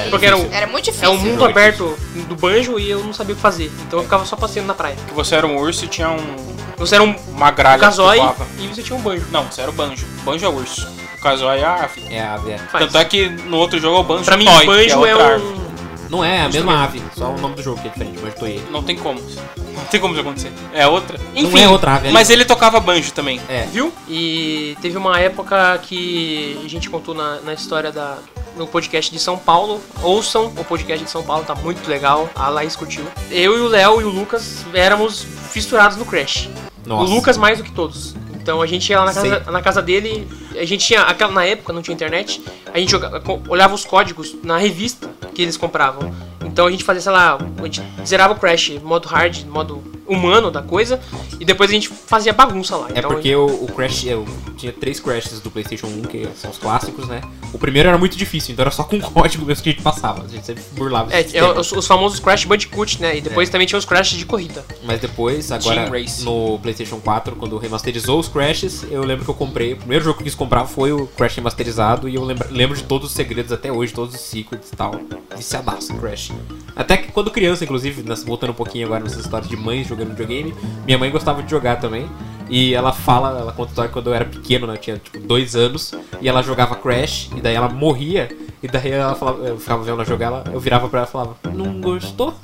[0.09, 1.11] porque era, o, Era muito é difícil.
[1.11, 1.97] um mundo aberto
[2.27, 3.71] do banjo e eu não sabia o que fazer.
[3.87, 4.95] Então eu ficava só passeando na praia.
[5.07, 6.35] Que você era um urso e tinha um,
[6.77, 8.45] Você era um uma gralha Kazooie voava.
[8.59, 9.25] e você tinha um banjo.
[9.31, 10.05] Não, você era o banjo.
[10.25, 10.87] Banjo é urso.
[11.17, 12.03] O Kazooie é a ave.
[12.09, 12.51] É a ave.
[12.51, 12.59] é.
[12.77, 15.11] Tanto é que no outro jogo é o banjo Pra mim, toy, que banjo é
[15.11, 15.72] é, um.
[16.13, 18.63] Não é a mesma ave, só o nome do jogo que é diferente, mas Toei.
[18.69, 19.19] Não tem como.
[19.19, 20.53] Não tem como isso acontecer.
[20.71, 21.19] É outra.
[21.35, 22.11] Não é outra ave.
[22.11, 23.41] Mas ele tocava banjo também.
[23.49, 23.63] É.
[23.63, 23.91] Viu?
[24.07, 28.19] E teve uma época que a gente contou na, na história da.
[28.55, 29.81] No podcast de São Paulo.
[30.03, 32.29] Ouçam o podcast de São Paulo, tá muito legal.
[32.35, 33.03] A Laís curtiu.
[33.31, 36.47] Eu e o Léo e o Lucas éramos fissurados no Crash.
[36.85, 37.11] Nossa.
[37.11, 38.13] O Lucas mais do que todos.
[38.43, 41.45] Então a gente ia lá na casa, na casa dele, a gente tinha, aquela, na
[41.45, 45.55] época não tinha internet, a gente joga- co- olhava os códigos na revista que eles
[45.55, 46.13] compravam.
[46.45, 50.51] Então a gente fazia, sei lá, a gente zerava o Crash, modo hard, modo humano
[50.51, 50.99] da coisa,
[51.39, 52.89] e depois a gente fazia bagunça lá.
[52.93, 54.25] É Então, porque o, o Crash, eu
[54.57, 57.21] tinha três Crashes do PlayStation 1, que são os clássicos, né?
[57.53, 60.23] O primeiro era muito difícil, então era só com código mesmo que a gente passava.
[60.23, 63.17] A gente sempre burlava É, é os, os famosos Crash Bandicoot, né?
[63.17, 63.51] E depois É.
[63.51, 64.65] também tinha os Crash de corrida.
[64.83, 65.89] Mas depois, agora
[66.21, 69.73] no PlayStation 4, quando remasterizou os Crashes, eu lembro que eu comprei.
[69.73, 72.75] O primeiro jogo que eu quis comprar foi o Crash remasterizado e eu lembro, lembro
[72.75, 74.99] de todos os segredos até hoje, todos os secrets e tal.
[75.35, 76.31] Viciadaço, Crash.
[76.75, 80.53] Até que quando criança, inclusive, voltando um pouquinho agora nessa história de mães jogando videogame,
[80.85, 82.09] minha mãe gostava de jogar também.
[82.49, 84.73] E ela fala, ela conta história quando eu era pequeno, né?
[84.73, 88.29] eu Tinha tipo dois anos, e ela jogava Crash, e daí ela morria,
[88.61, 91.11] e daí ela falava, eu ficava vendo ela jogar, ela, eu virava pra ela e
[91.11, 92.35] falava, não gostou?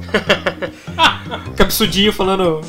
[1.56, 2.60] Cabeçudinho falando.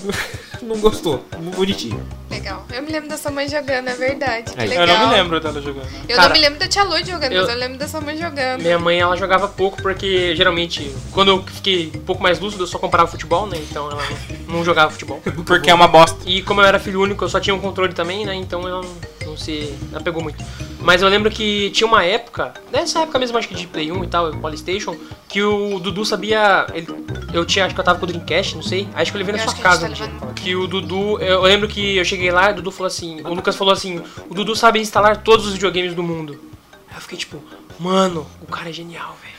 [0.74, 1.24] Não gostou.
[1.56, 2.02] Bonitinho.
[2.30, 2.66] Legal.
[2.74, 4.54] Eu me lembro da sua mãe jogando, é verdade.
[4.56, 4.68] Aí.
[4.70, 4.88] legal.
[4.88, 5.88] Eu não me lembro dela jogando.
[6.08, 8.00] Eu Cara, não me lembro da tia Lu jogando, eu- mas eu lembro da sua
[8.02, 8.62] mãe jogando.
[8.62, 12.68] Minha mãe, ela jogava pouco porque, geralmente, quando eu fiquei um pouco mais lúcido, eu
[12.68, 13.58] só comprava futebol, né?
[13.70, 14.02] Então ela
[14.48, 15.22] não, não jogava futebol.
[15.46, 16.18] Porque é uma bosta.
[16.26, 18.34] E como eu era filho único, eu só tinha um controle também, né?
[18.36, 18.86] Então ela
[19.32, 20.44] não, não se apegou muito.
[20.80, 24.04] Mas eu lembro que tinha uma época, nessa época mesmo, acho que de Play 1
[24.04, 24.96] e tal, Polystation,
[25.30, 26.66] que o Dudu sabia.
[26.74, 26.88] ele-
[27.34, 28.88] eu tinha, acho que eu tava com o Dreamcast, não sei.
[28.94, 30.34] Acho que eu levei na Eu sua que a gente casa tá um dia.
[30.44, 31.20] Que o Dudu.
[31.20, 33.22] Eu, eu lembro que eu cheguei lá e o Dudu falou assim.
[33.22, 36.40] O Lucas falou assim: o Dudu sabe instalar todos os videogames do mundo.
[36.90, 37.42] Aí eu fiquei tipo,
[37.80, 39.32] mano, o cara é genial, velho.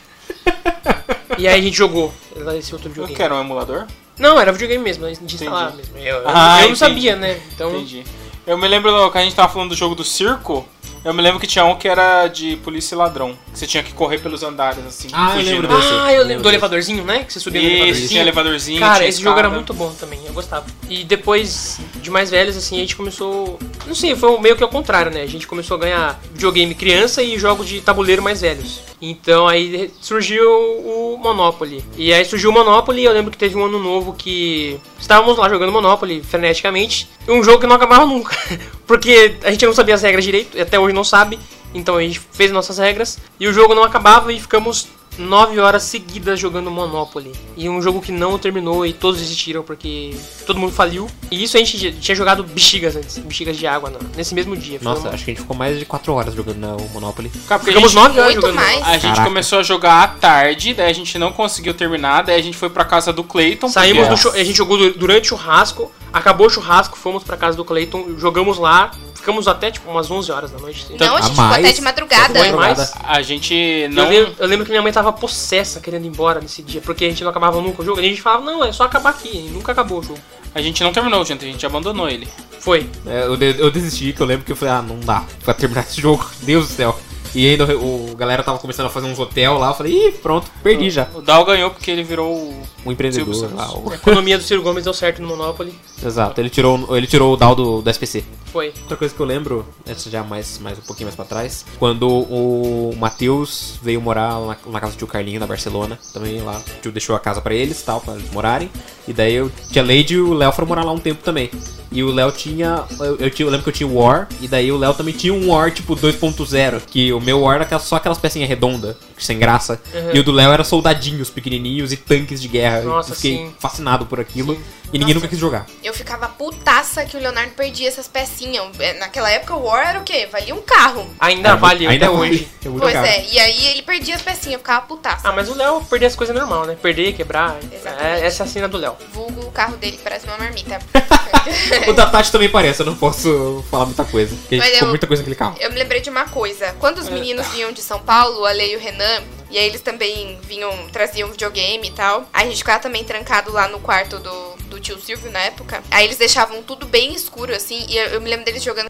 [1.39, 2.13] e aí a gente jogou
[2.57, 3.17] esse outro Eu videogame.
[3.17, 3.87] quero um emulador?
[4.19, 5.91] Não, era videogame mesmo, de instalar Entendi.
[5.93, 5.99] mesmo.
[5.99, 6.79] Eu, eu- Ah, eu não entendi.
[6.79, 7.41] sabia, né?
[7.55, 7.71] Então.
[7.75, 8.05] Entendi.
[8.45, 10.67] Eu me lembro que a gente tava falando do jogo do circo.
[11.05, 13.37] Eu me lembro que tinha um que era de polícia e ladrão.
[13.53, 15.09] Que você tinha que correr pelos andares, assim.
[15.13, 15.63] Ah, eu fugindo.
[15.63, 15.89] lembro desse.
[15.93, 17.25] Ah, eu lembro do elevadorzinho, né?
[17.25, 18.09] Que você subia no elevadorzinho.
[18.09, 18.81] tinha elevadorzinho.
[18.81, 19.55] Cara, tinha esse jogo era escada.
[19.57, 20.65] muito bom também, eu gostava.
[20.89, 23.59] E depois, de mais velhos, assim, a gente começou.
[23.87, 25.23] Não sei, foi meio que ao contrário, né?
[25.23, 28.81] A gente começou a ganhar videogame criança e jogos de tabuleiro mais velhos.
[29.01, 31.85] Então aí surgiu o Monopoly.
[31.97, 35.49] E aí surgiu o Monopoly, eu lembro que teve um ano novo que estávamos lá
[35.49, 37.09] jogando Monopoly freneticamente.
[37.27, 38.37] E um jogo que não acabava nunca.
[38.93, 41.39] Porque a gente não sabia as regras direito, e até hoje não sabe.
[41.75, 45.85] Então a gente fez nossas regras e o jogo não acabava e ficamos nove horas
[45.85, 47.33] seguidas jogando Monopoly.
[47.57, 50.15] E um jogo que não terminou e todos desistiram porque
[50.47, 51.09] todo mundo faliu.
[51.31, 54.79] E isso a gente tinha jogado bexigas antes, bexigas de água nesse mesmo dia.
[54.83, 57.31] Nossa, uma- acho que a gente ficou mais de 4 horas jogando na o Monopoly.
[57.49, 58.57] Cara, porque ficamos gente, nove horas Muito jogando.
[58.63, 58.83] mais.
[58.83, 59.25] a gente Caraca.
[59.25, 62.69] começou a jogar à tarde, daí a gente não conseguiu terminar, daí a gente foi
[62.69, 63.71] pra casa do Clayton.
[63.71, 67.23] Saímos do porque- chu- a gente jogou du- durante o churrasco, acabou o churrasco, fomos
[67.25, 70.87] pra casa do Clayton, jogamos lá, ficamos até tipo umas 11 horas da noite.
[70.99, 72.39] Não, a a gente ficou até mais- de madrugada.
[72.39, 72.93] Foi mais?
[73.05, 74.09] A gente Eu, não.
[74.09, 77.09] lembro, eu lembro que minha mãe tava possessa querendo ir embora nesse dia, porque a
[77.09, 78.01] gente não acabava nunca o jogo.
[78.01, 80.19] E a gente falava, não, é só acabar aqui, e nunca acabou o jogo.
[80.55, 81.45] A gente não terminou, gente.
[81.45, 82.29] A gente abandonou ele.
[82.61, 82.89] Foi.
[83.07, 85.55] É, eu, de- eu desisti, que eu lembro que eu falei, ah, não dá pra
[85.55, 86.99] terminar esse jogo, Deus do céu.
[87.35, 90.13] E ainda o, o galera tava começando a fazer uns hotel lá, eu falei, ih,
[90.13, 91.09] pronto, perdi já.
[91.15, 92.63] O Dal ganhou porque ele virou o.
[92.85, 93.73] Um empreendedor lá.
[93.73, 95.73] O- A economia do Ciro Gomes deu certo no Monopoly.
[96.05, 98.25] Exato, ele tirou, ele tirou o DAO do, do SPC.
[98.53, 98.73] Foi.
[98.83, 102.07] Outra coisa que eu lembro, essa já mais, mais um pouquinho mais pra trás, quando
[102.09, 106.81] o Matheus veio morar na, na casa do tio Carlinho, na Barcelona, também lá, o
[106.83, 108.71] tio deixou a casa pra eles tal, pra eles morarem,
[109.09, 111.51] e daí eu tinha Lady e o Léo foram morar lá um tempo também.
[111.91, 114.49] E o Léo tinha, eu, eu, tinha, eu lembro que eu tinha o War, e
[114.49, 117.97] daí o Léo também tinha um War tipo 2.0, que o meu War era só
[117.97, 120.11] aquelas pecinhas redondas, sem graça, Uhum.
[120.15, 122.72] e o do Léo era soldadinhos pequenininhos e tanques de guerra.
[122.81, 123.55] Nossa, eu fiquei sim.
[123.59, 124.55] fascinado por aquilo,
[124.93, 125.15] e ninguém Nossa.
[125.15, 125.67] nunca quis jogar.
[125.83, 128.67] Eu ficava putaça que o Leonardo perdia essas pecinhas.
[128.79, 130.29] É, Naquela época o War era o quê?
[130.31, 131.09] Valia um carro.
[131.19, 131.87] Ainda até vale.
[132.09, 132.49] hoje.
[132.65, 133.07] É muito Pois caro.
[133.07, 135.29] é, e aí ele perdia as pecinhas, eu ficava putaça.
[135.29, 136.77] Ah, mas o Léo perder as coisas é normal, né?
[136.81, 137.57] Perder, quebrar.
[137.73, 138.23] Exatamente.
[138.23, 138.97] É, essa é a cena do Léo.
[139.13, 140.79] Vulgo o carro dele parece uma marmita.
[141.89, 144.35] O da Tati também parece, eu não posso falar muita coisa.
[144.37, 145.57] Porque Mas ficou eu- muita coisa naquele carro.
[145.59, 146.73] Eu me lembrei de uma coisa.
[146.79, 149.83] Quando os meninos vinham de São Paulo, a Lei e o Renan, e aí eles
[149.83, 152.27] também vinham, traziam videogame e tal.
[152.33, 155.83] A gente ficava também trancado lá no quarto do, do tio Silvio na época.
[155.91, 158.89] Aí eles deixavam tudo bem escuro, assim, e eu, eu me lembro deles jogando.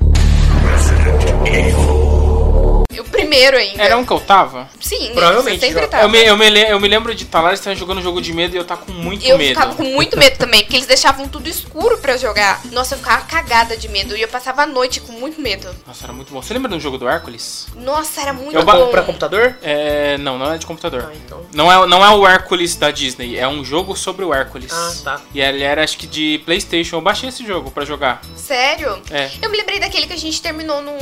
[3.00, 3.82] O primeiro ainda.
[3.82, 4.68] Era um que eu tava?
[4.80, 6.02] Sim, Provavelmente, você sempre tava.
[6.04, 8.20] Eu me, eu, me, eu me lembro de estar lá, eles estavam jogando um jogo
[8.20, 9.48] de medo e eu tava com muito Eu medo.
[9.54, 12.60] ficava com muito medo também, porque eles deixavam tudo escuro pra eu jogar.
[12.72, 14.16] Nossa, eu ficava cagada de medo.
[14.16, 15.68] E eu passava a noite com muito medo.
[15.86, 16.42] Nossa, era muito bom.
[16.42, 17.66] Você lembra um jogo do Hércules?
[17.76, 18.88] Nossa, era muito Eu bom.
[18.90, 19.56] Pra computador?
[19.62, 20.18] É.
[20.18, 21.10] Não, não é de computador.
[21.10, 21.42] Ah, então.
[21.54, 24.72] Não é, não é o Hércules da Disney, é um jogo sobre o Hércules.
[24.72, 25.20] Ah, tá.
[25.34, 26.96] E ele era, acho que de Playstation.
[26.96, 28.20] Eu baixei esse jogo pra jogar.
[28.36, 29.00] Sério?
[29.10, 29.30] É.
[29.40, 30.98] Eu me lembrei daquele que a gente terminou num,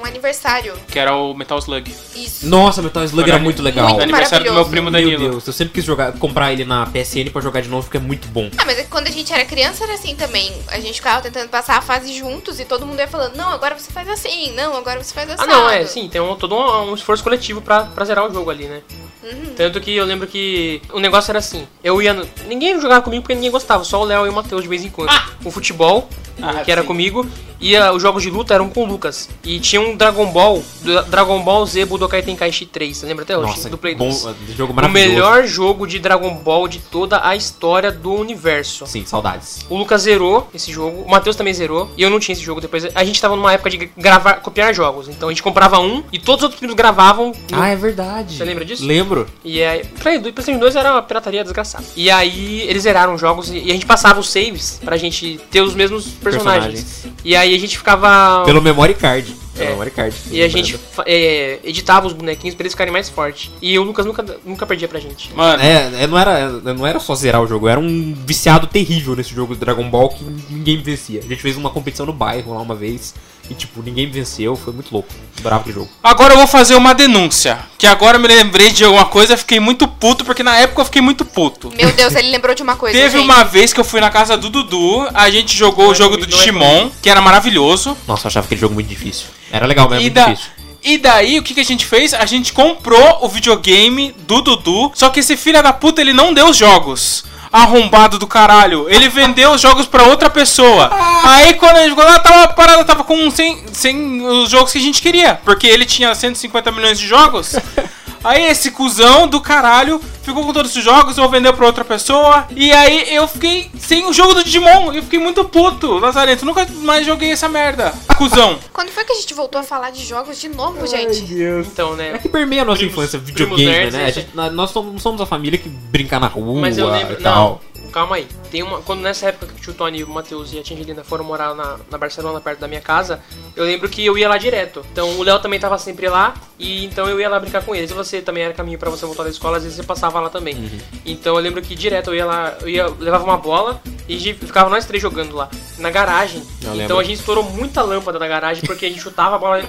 [0.00, 0.74] num aniversário.
[0.88, 1.94] Que era o Metal Slug.
[2.16, 2.46] Isso.
[2.48, 3.88] Nossa, Metal Slug era no- muito legal.
[3.88, 5.30] Muito aniversário do meu primo Meu Danilo.
[5.30, 8.00] Deus, eu sempre quis jogar, comprar ele na PSN pra jogar de novo, porque é
[8.00, 8.50] muito bom.
[8.58, 10.52] Ah, mas é que quando a gente era criança era assim também.
[10.68, 13.78] A gente ficava tentando passar a fase juntos e todo mundo ia falando, não, agora
[13.78, 15.42] você faz assim, não, agora você faz assim.
[15.42, 18.32] Ah, não, é, sim, tem um, todo um, um esforço coletivo pra, pra zerar o
[18.32, 18.80] jogo ali, né?
[19.22, 19.52] Uhum.
[19.54, 22.14] Tanto que eu lembro que o negócio era assim: eu ia.
[22.14, 24.82] no- Ninguém jogava comigo porque ninguém gostava, só o Léo e o Matheus de vez
[24.82, 25.10] em quando.
[25.44, 26.08] O futebol,
[26.40, 26.86] Ah, que era sim.
[26.86, 27.26] comigo,
[27.60, 29.28] e ah, os jogos de luta eram com o Lucas.
[29.44, 30.62] E tinha um Dragon Ball,
[31.08, 33.48] Dragon Ball Z Budokai Tenkaichi 3, você lembra até hoje?
[33.48, 34.56] Nossa, do Play bom, 2.
[34.56, 38.86] jogo O melhor jogo de Dragon Ball de toda a história do universo.
[38.86, 39.60] Sim, saudades.
[39.68, 42.60] O Lucas zerou esse jogo, o Matheus também zerou, e eu não tinha esse jogo
[42.60, 42.84] depois.
[42.94, 46.18] A gente tava numa época de gravar, copiar jogos, então a gente comprava um e
[46.18, 47.32] todos os outros primos gravavam.
[47.50, 48.36] no- Ah, é verdade.
[48.36, 48.84] Você lembra disso?
[48.84, 49.26] Lembro.
[49.44, 51.84] E aí, Play 2, PlayStation 2 era uma pirataria desgraçada.
[51.96, 55.38] E aí eles zeraram os jogos e e a gente passava os saves pra gente
[55.50, 56.82] ter os mesmos personagens.
[56.82, 57.20] Personagens.
[57.24, 58.44] E aí a gente ficava.
[58.44, 59.34] Pelo memory card.
[59.54, 59.70] Pelo É.
[59.72, 60.16] memory card.
[60.30, 63.50] E a gente é, editava os bonequinhos pra eles ficarem mais fortes.
[63.60, 65.30] E o Lucas nunca, nunca perdia pra gente.
[65.34, 69.14] Mano, É, é, não, era, não era só zerar o jogo, era um viciado terrível
[69.16, 71.20] nesse jogo de Dragon Ball que ninguém vencia.
[71.20, 73.14] A gente fez uma competição no bairro lá uma vez,
[73.50, 75.08] E tipo, ninguém me venceu, foi muito louco.
[75.42, 75.88] Bravo de jogo.
[76.04, 77.58] Agora eu vou fazer uma denúncia.
[77.76, 80.84] Que agora eu me lembrei de alguma coisa, fiquei muito puto, porque na época eu
[80.84, 81.72] fiquei muito puto.
[81.76, 83.24] Meu Deus, ele lembrou de uma coisa, Teve gente.
[83.24, 86.16] uma vez que eu fui na casa do Dudu, a gente jogou o é jogo
[86.16, 87.96] do é Digimon, que era maravilhoso.
[88.06, 89.26] Nossa, eu achava aquele jogo muito difícil.
[89.50, 90.50] Era legal, mas E, era da- difícil.
[90.84, 92.14] e daí, o que, que a gente fez?
[92.14, 96.32] A gente comprou o videogame do Dudu, só que esse filho da puta, ele não
[96.32, 97.24] deu os jogos.
[97.52, 98.88] Arrombado do caralho.
[98.88, 100.90] Ele vendeu os jogos pra outra pessoa.
[101.24, 104.78] Aí quando a gente ficou lá, tava parada, tava com sem, sem os jogos que
[104.78, 105.40] a gente queria.
[105.44, 107.56] Porque ele tinha 150 milhões de jogos.
[108.22, 112.46] Aí esse cuzão do caralho ficou com todos os jogos, eu vendeu pra outra pessoa.
[112.54, 114.92] E aí eu fiquei sem o jogo do Digimon.
[114.92, 115.98] Eu fiquei muito puto.
[115.98, 117.92] Lazarento, nunca mais joguei essa merda.
[118.16, 118.58] Cuzão.
[118.72, 121.24] Quando foi que a gente voltou a falar de jogos de novo, gente?
[121.66, 122.12] Então, né?
[122.14, 124.00] É que permeia a nossa Primos- infância, primos videogame, nerds, né?
[124.02, 124.12] A né?
[124.12, 127.14] gente- nós somos, somos a família que brinca na rua Mas eu lembro.
[127.14, 127.34] e tal.
[127.34, 128.26] Não, calma aí.
[128.50, 128.80] Tem uma.
[128.82, 131.54] Quando nessa época que o tio Tony, o Matheus e a tia Angelina foram morar
[131.54, 133.20] na, na Barcelona, perto da minha casa,
[133.54, 134.84] eu lembro que eu ia lá direto.
[134.92, 137.90] Então o Léo também tava sempre lá, e então eu ia lá brincar com eles.
[137.90, 140.30] E você também era caminho pra você voltar da escola, às vezes você passava lá
[140.30, 140.54] também.
[140.54, 140.78] Uhum.
[141.04, 144.70] Então eu lembro que direto eu ia lá, eu ia, levava uma bola e ficava
[144.70, 145.48] nós três jogando lá,
[145.78, 146.42] na garagem.
[146.62, 146.98] Eu então lembro.
[146.98, 149.62] a gente estourou muita lâmpada na garagem, porque a gente chutava a bola,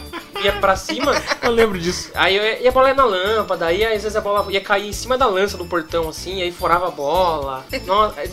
[0.43, 1.11] ia pra cima.
[1.41, 2.11] Eu lembro disso.
[2.15, 4.87] Aí eu- e a bola ia na lâmpada, aí às vezes a bola ia cair
[4.89, 7.65] em cima da lança do portão, assim, aí furava a bola.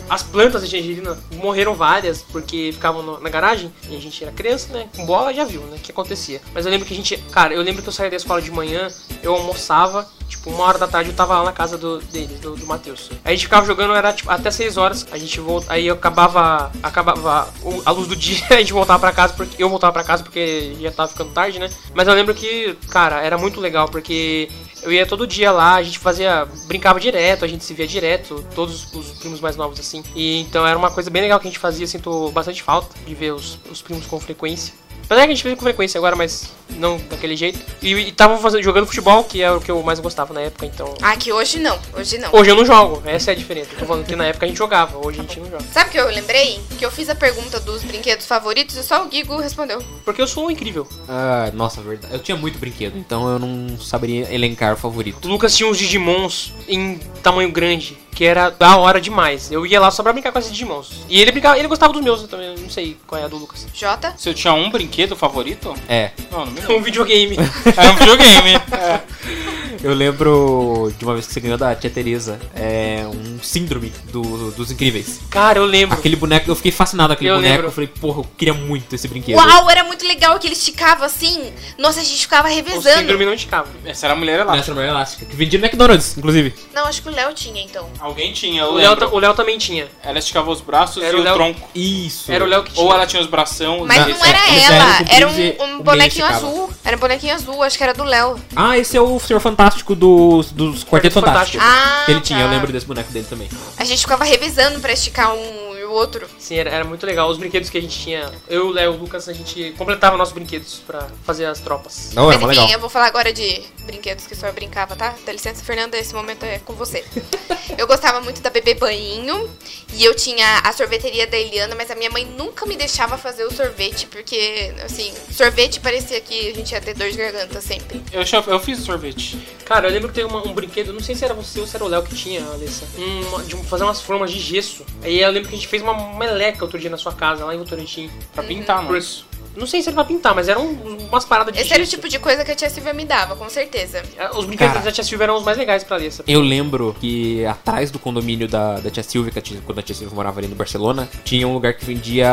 [0.09, 4.31] As plantas de Angelina morreram várias porque ficavam no- na garagem e a gente era
[4.31, 4.87] criança, né?
[4.95, 5.77] Com bola já viu, né?
[5.77, 6.41] O que acontecia.
[6.53, 7.17] Mas eu lembro que a gente.
[7.31, 8.87] Cara, eu lembro que eu saía da escola de manhã,
[9.23, 12.55] eu almoçava, tipo, uma hora da tarde eu tava lá na casa do, deles, do,
[12.55, 13.09] do Matheus.
[13.25, 15.07] A gente ficava jogando, era tipo, até 6 horas.
[15.11, 15.73] A gente volta.
[15.73, 16.71] Aí acabava.
[16.81, 17.51] Acabava
[17.85, 20.75] a luz do dia, a gente voltava pra casa, porque eu voltava pra casa porque
[20.79, 21.69] já tava ficando tarde, né?
[21.93, 24.49] Mas eu lembro que, cara, era muito legal, porque
[24.83, 26.47] eu ia todo dia lá, a gente fazia.
[26.67, 30.03] brincava direto, a gente se via direto, todos os primos mais novos, assim.
[30.15, 33.15] E então era uma coisa bem legal que a gente fazia, sinto bastante falta de
[33.15, 34.73] ver os, os primos com frequência.
[35.09, 37.59] Apesar que a gente vê com frequência agora, mas não daquele jeito.
[37.81, 40.93] E estavam fazendo- jogando futebol, que é o que eu mais gostava na época, então.
[41.01, 41.79] Ah, que hoje não.
[41.97, 42.29] Hoje não.
[42.31, 43.71] Hoje eu não jogo, essa é a diferença.
[43.73, 45.63] Eu tô falando que na época a gente jogava, hoje a gente não joga.
[45.73, 46.59] Sabe o que eu lembrei?
[46.77, 49.81] Que eu fiz a pergunta dos brinquedos favoritos e só o Gigo respondeu.
[50.05, 50.87] Porque eu sou incrível.
[51.07, 52.13] Ah, nossa, verdade.
[52.13, 55.27] Eu tinha muito brinquedo, então eu não saberia elencar o O favorito.
[55.27, 59.49] Lucas tinha uns Digimons em tamanho grande, que era da hora demais.
[59.49, 60.89] Eu ia lá só pra brincar com esses Digimons.
[61.07, 63.37] E ele brincava, ele gostava dos meus, eu também não sei qual é a do
[63.37, 63.65] Lucas.
[63.73, 64.13] Jota?
[64.17, 65.73] Se eu tinha um brinquedo favorito?
[65.87, 66.75] É, Não, não me lembro.
[66.79, 67.37] Um videogame.
[67.77, 68.55] Era um videogame.
[68.73, 69.01] É.
[69.83, 74.51] eu lembro de uma vez que você ganhou da tia Teresa, é um síndrome do-
[74.51, 75.19] dos incríveis.
[75.29, 75.97] Cara, eu lembro.
[75.97, 77.51] Aquele boneco, eu fiquei fascinado com aquele Eu boneco.
[77.53, 77.67] lembro.
[77.67, 79.37] Eu falei, porra, eu queria muito esse brinquedo.
[79.37, 81.51] Uau, era muito legal que ele esticava assim.
[81.77, 82.99] Nossa, a gente ficava O revezando.
[82.99, 83.67] síndrome não esticava.
[83.85, 84.55] Essa era a mulher lá.
[84.55, 85.25] Nessa mulher elástica.
[85.25, 86.53] Que vendia no McDonald's, inclusive.
[86.73, 87.89] Não, acho que o Léo tinha então.
[87.99, 89.87] Alguém tinha, eu O Léo, o Léo também tinha.
[90.03, 91.69] Ela esticava os braços Era e o o, Léo- tronco.
[91.73, 92.31] Isso.
[92.31, 92.85] Era o Léo que tinha.
[92.85, 93.85] Ou ela tinha os bração.
[93.85, 96.69] Mas Eles- não era ela, era um, o um bonequinho azul.
[96.83, 98.35] Era um bonequinho azul, acho que era do Léo.
[98.55, 101.63] Ah, esse é o Senhor Fantástico dos, dos Quarteto Quarteto Fantástico.
[101.65, 102.45] Ah, Que ele tinha, tá.
[102.45, 103.49] eu lembro desse boneco dele também.
[103.77, 106.27] A gente ficava revezando pra esticar um e o outro.
[106.37, 107.29] Sim, era, era muito legal.
[107.29, 108.29] Os brinquedos que a gente tinha.
[108.47, 112.11] Eu, o Léo e o Lucas, a gente completava nossos brinquedos pra fazer as tropas.
[112.13, 112.75] Não, Mas era mó enfim, legal.
[112.75, 115.15] eu vou falar agora de brinquedos que só brincava, tá?
[115.25, 117.03] Dá licença, Fernanda, esse momento é com você.
[117.77, 119.49] eu gostava muito da Bebê Banho
[119.93, 123.43] e eu tinha a sorveteria da Eliana, mas a minha mãe nunca me deixava fazer
[123.45, 128.01] o sorvete, porque, assim, sorvete parecia que a gente ia ter dor de garganta sempre.
[128.11, 129.37] Eu, eu fiz sorvete.
[129.65, 131.75] Cara, eu lembro que tem uma- um brinquedo, não sei se era você ou se
[131.75, 132.85] era o Léo que tinha, Alessa.
[132.97, 134.83] Um, de fazer umas formas de gesso.
[135.03, 137.53] Aí eu lembro que a gente fez uma meleca outro dia na sua casa, lá
[137.53, 138.09] em Votorantim.
[138.33, 138.97] Pra pintar, Por mano.
[138.97, 139.27] isso.
[139.55, 141.95] Não sei se era pra pintar, mas eram umas paradas de Esse era o gesso.
[141.97, 144.01] tipo de coisa que a tia Silvia me dava, com certeza.
[144.35, 144.85] Os brinquedos Cara.
[144.85, 146.23] da Tia Silvia eram os mais legais pra Alessa.
[146.27, 149.81] Eu lembro que atrás do condomínio da, da tia Silvia, que a tia- quando a
[149.81, 152.27] tia Silvia morava ali no Barcelona, tinha um lugar que vendia.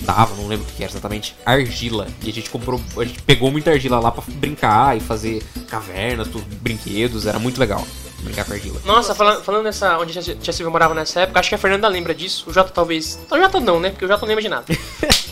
[0.00, 1.34] Dava, não lembro o que era exatamente.
[1.44, 2.06] Argila.
[2.22, 2.80] E a gente comprou.
[2.96, 7.26] A gente pegou muita argila lá pra brincar e fazer cavernas, pros brinquedos.
[7.26, 7.84] Era muito legal
[8.22, 8.80] brincar com argila.
[8.84, 9.98] Nossa, falando, falando nessa.
[9.98, 12.44] onde a tia Tia Silvia morava nessa época, acho que a Fernanda lembra disso.
[12.48, 13.18] O Jota talvez.
[13.30, 13.90] O Jota não, né?
[13.90, 14.64] Porque o Jota não lembra de nada.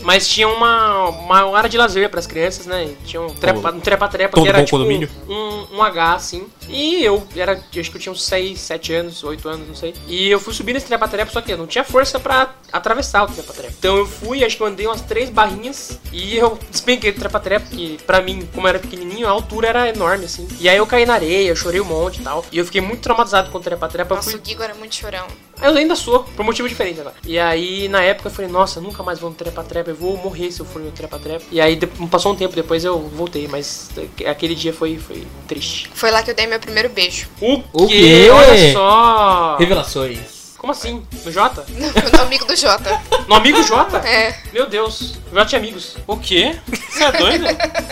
[0.02, 2.84] Mas tinha uma, uma área de lazer pras crianças, né?
[2.84, 5.08] E Tinha um trepa- um trepa-trepa Todo que era tipo condomínio.
[5.28, 6.46] um, um H, assim.
[6.68, 7.52] E eu era.
[7.52, 9.94] Acho que eu tinha uns 6, 7 anos, 8 anos, não sei.
[10.06, 13.26] E eu fui subir nesse trepa-trepa, só que eu não tinha força pra atravessar o
[13.26, 13.72] trepa-trepa.
[13.78, 17.66] Então eu fui, acho que eu andei umas três barrinhas e eu despenquei do trepa-trepa,
[17.70, 20.46] que pra mim, como eu era pequenininho, a altura era enorme, assim.
[20.60, 22.44] E aí eu caí na areia, eu chorei um monte e tal.
[22.52, 24.12] E eu fiquei muito traumatizado com o trepa-trepa.
[24.12, 25.26] Eu Nossa, fui o Gigo era muito chorão.
[25.62, 27.14] eu ainda sou, por motivo diferente agora.
[27.24, 30.50] E aí, na época, eu falei, nossa, nunca mais vou no trepa-trepa, eu vou morrer
[30.52, 31.44] se eu for no trepa-trepa.
[31.50, 31.76] E aí,
[32.10, 33.90] passou um tempo depois, eu voltei, mas
[34.26, 35.90] aquele dia foi, foi triste.
[35.94, 37.28] Foi lá que eu dei meu primeiro beijo.
[37.40, 37.94] O, O quê?
[38.24, 38.30] quê?
[38.30, 39.56] Olha só!
[39.58, 40.36] Revelações.
[40.58, 41.06] Como assim?
[41.24, 41.64] No Jota?
[42.12, 43.00] no amigo do Jota.
[43.28, 43.98] No amigo Jota?
[43.98, 44.36] É.
[44.52, 45.96] Meu Deus, o Jota tinha amigos.
[46.06, 46.56] O quê?
[46.90, 47.44] Você é doido?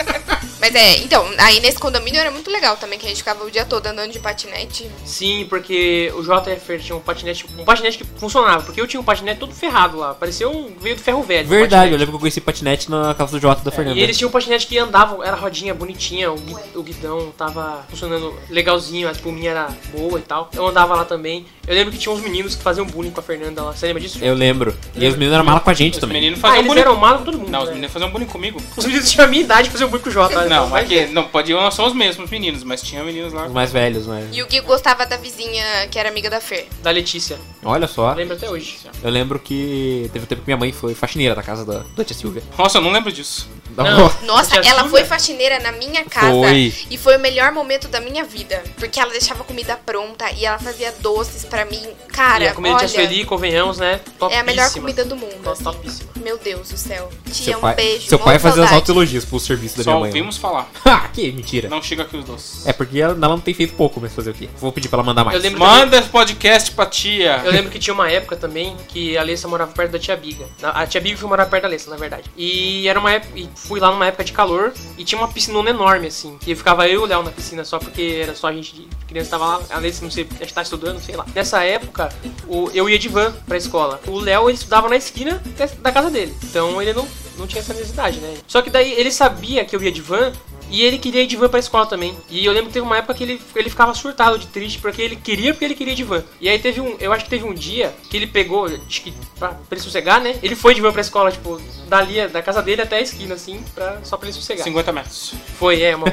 [0.64, 3.50] Mas é, então, aí nesse condomínio era muito legal também, que a gente ficava o
[3.50, 4.90] dia todo andando de patinete.
[5.05, 9.05] Sim, porque o JF tinha um patinete, um patinete que funcionava, porque eu tinha um
[9.05, 11.46] patinete todo ferrado lá, parecia um veio do ferro velho.
[11.46, 13.98] um Verdade, eu lembro que eu conheci patinete na casa do Jota da Fernanda.
[13.98, 16.38] E eles tinham um patinete que andava, era rodinha bonitinha, o,
[16.74, 20.48] o guidão tava funcionando legalzinho, a espuminha era boa e tal.
[20.55, 21.44] Eu andava lá também.
[21.66, 23.72] Eu lembro que tinha uns meninos que faziam bullying com a Fernanda lá.
[23.72, 24.18] Você lembra disso?
[24.22, 24.77] Eu lembro.
[24.94, 26.20] E os meninos eram mala com a gente Os também.
[26.20, 26.81] meninos Ah, faziam eles bullying.
[26.81, 27.50] eram malos com todo mundo.
[27.50, 27.74] Não, os né?
[27.74, 28.61] meninos faziam bullying comigo.
[28.77, 30.35] Os meninos tinham a minha idade e faziam bullying com o Jota.
[30.35, 33.33] Não, então, mas vai que, não, pode não são os mesmos meninos, mas tinha meninos
[33.33, 33.46] lá.
[33.46, 34.29] Os mais velhos, né?
[34.33, 36.67] E o Gui gostava da vizinha que era amiga da Fer.
[36.83, 37.38] Da Letícia.
[37.65, 38.12] Olha só.
[38.12, 38.77] Lembro até hoje.
[39.02, 42.04] Eu lembro que teve um tempo que minha mãe foi faxineira da casa da, da
[42.04, 42.42] tia Silvia.
[42.58, 43.48] Nossa, eu não lembro disso.
[43.77, 44.12] Não.
[44.23, 44.88] Nossa, ela Silvia?
[44.88, 46.73] foi faxineira na minha casa Foi.
[46.90, 48.62] e foi o melhor momento da minha vida.
[48.77, 51.83] Porque ela deixava comida pronta e ela fazia doces pra mim.
[52.09, 54.00] Cara, e a comida olha, de Sueli, convenhamos, né?
[54.19, 54.33] Topíssima.
[54.33, 55.50] é a melhor comida do mundo.
[55.50, 55.65] Assim.
[55.65, 56.11] Topíssima.
[56.23, 57.11] Meu Deus do céu.
[57.27, 58.09] Tia, Seu um pai, beijo.
[58.09, 58.75] seu pai fazia as saudade.
[58.77, 60.09] autoelogios pro serviço da Só minha mãe.
[60.09, 60.71] ouvimos falar.
[60.94, 61.69] Ah, que mentira.
[61.69, 62.67] Não chega aqui os doces.
[62.67, 64.48] É porque ela, ela não tem feito pouco, mas fazer o quê?
[64.59, 65.37] Vou pedir pra ela mandar mais.
[65.37, 67.42] Eu lembro Manda esse podcast pra tia.
[67.44, 70.46] Eu lembro que tinha uma época também que a Alessa morava perto da tia Biga.
[70.63, 72.31] A tia Biga foi morar perto da Alessa, na verdade.
[72.37, 73.33] E era uma época.
[73.38, 76.38] E fui lá numa época de calor e tinha uma piscinona enorme, assim.
[76.46, 78.88] E ficava eu e o Léo na piscina só porque era só a gente de
[79.09, 79.61] criança tava lá.
[79.71, 81.27] A Alessa, não sei, acho que tá estudando, sei lá.
[81.44, 82.08] Nessa época,
[82.48, 84.00] o, eu ia de van pra escola.
[84.06, 85.42] O Léo, ele estudava na esquina
[85.82, 86.34] da- casa dele.
[86.42, 88.34] Então ele não, não tinha essa necessidade, né?
[88.46, 90.32] Só que daí ele sabia que eu ia de van.
[90.71, 92.17] E ele queria ir de van pra escola também.
[92.29, 95.00] E eu lembro que teve uma época que ele, ele ficava surtado de triste, porque
[95.00, 96.25] ele queria porque ele queria ir de van.
[96.40, 96.96] E aí teve um.
[96.98, 100.21] Eu acho que teve um dia que ele pegou, acho que pra, pra ele sossegar,
[100.21, 100.37] né?
[100.42, 103.62] Ele foi de van pra escola, tipo, dali, da casa dele até a esquina, assim,
[103.75, 104.65] pra, só pra ele sossegar.
[104.65, 105.35] 50 metros.
[105.58, 106.06] Foi, é, uma,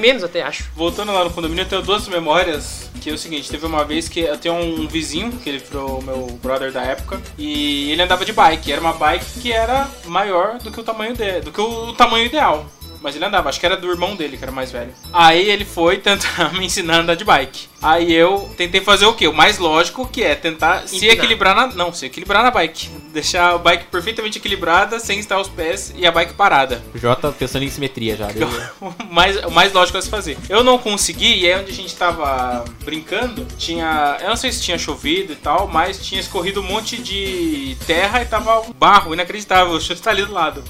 [0.00, 0.70] menos até, acho.
[0.74, 2.86] Voltando lá no condomínio, eu tenho duas memórias.
[3.00, 5.80] Que é o seguinte, teve uma vez que eu tenho um vizinho, que ele foi
[5.80, 8.72] o meu brother da época, e ele andava de bike.
[8.72, 12.26] Era uma bike que era maior do que o tamanho dele, do que o tamanho
[12.26, 12.66] ideal.
[13.00, 14.92] Mas ele andava, acho que era do irmão dele, que era mais velho.
[15.12, 17.68] Aí ele foi tentar me ensinar a andar de bike.
[17.82, 19.28] Aí eu tentei fazer o quê?
[19.28, 21.14] O mais lógico, que é tentar se Empinar.
[21.16, 21.66] equilibrar na.
[21.68, 22.88] Não, se equilibrar na bike.
[23.12, 26.82] Deixar a bike perfeitamente equilibrada, sem estar os pés e a bike parada.
[26.94, 28.26] O Jota pensando em simetria já.
[28.28, 28.48] deu-
[28.80, 30.36] o mais, o mais lógico a se fazer.
[30.48, 34.16] Eu não consegui, e aí onde a gente tava brincando, tinha.
[34.20, 38.22] Eu não sei se tinha chovido e tal, mas tinha escorrido um monte de terra
[38.22, 39.74] e tava um barro inacreditável.
[39.74, 40.64] O chute tá ali do lado.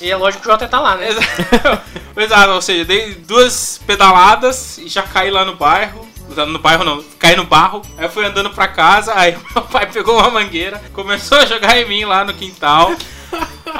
[0.00, 1.08] E é lógico que o Jota tá lá, né?
[2.16, 6.08] Exato, ou seja, dei duas pedaladas e já caí lá no bairro.
[6.28, 7.82] No bairro não, caí no barro.
[7.98, 11.76] Aí eu fui andando pra casa, aí meu pai pegou uma mangueira, começou a jogar
[11.76, 12.94] em mim lá no quintal.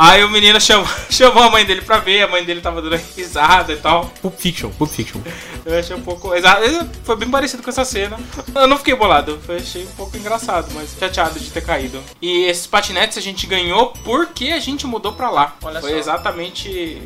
[0.02, 2.96] Aí o menino chamou, chamou a mãe dele pra ver, a mãe dele tava dando
[3.14, 4.06] risada e tal.
[4.22, 5.20] Pulp Fiction, Pulp Fiction.
[5.62, 6.34] Eu achei um pouco.
[6.34, 6.62] Exato,
[7.04, 8.18] foi bem parecido com essa cena.
[8.54, 12.02] Eu não fiquei bolado, eu achei um pouco engraçado, mas chateado de ter caído.
[12.22, 15.54] E esses patinetes a gente ganhou porque a gente mudou pra lá.
[15.62, 15.98] Olha foi só.
[15.98, 17.02] exatamente.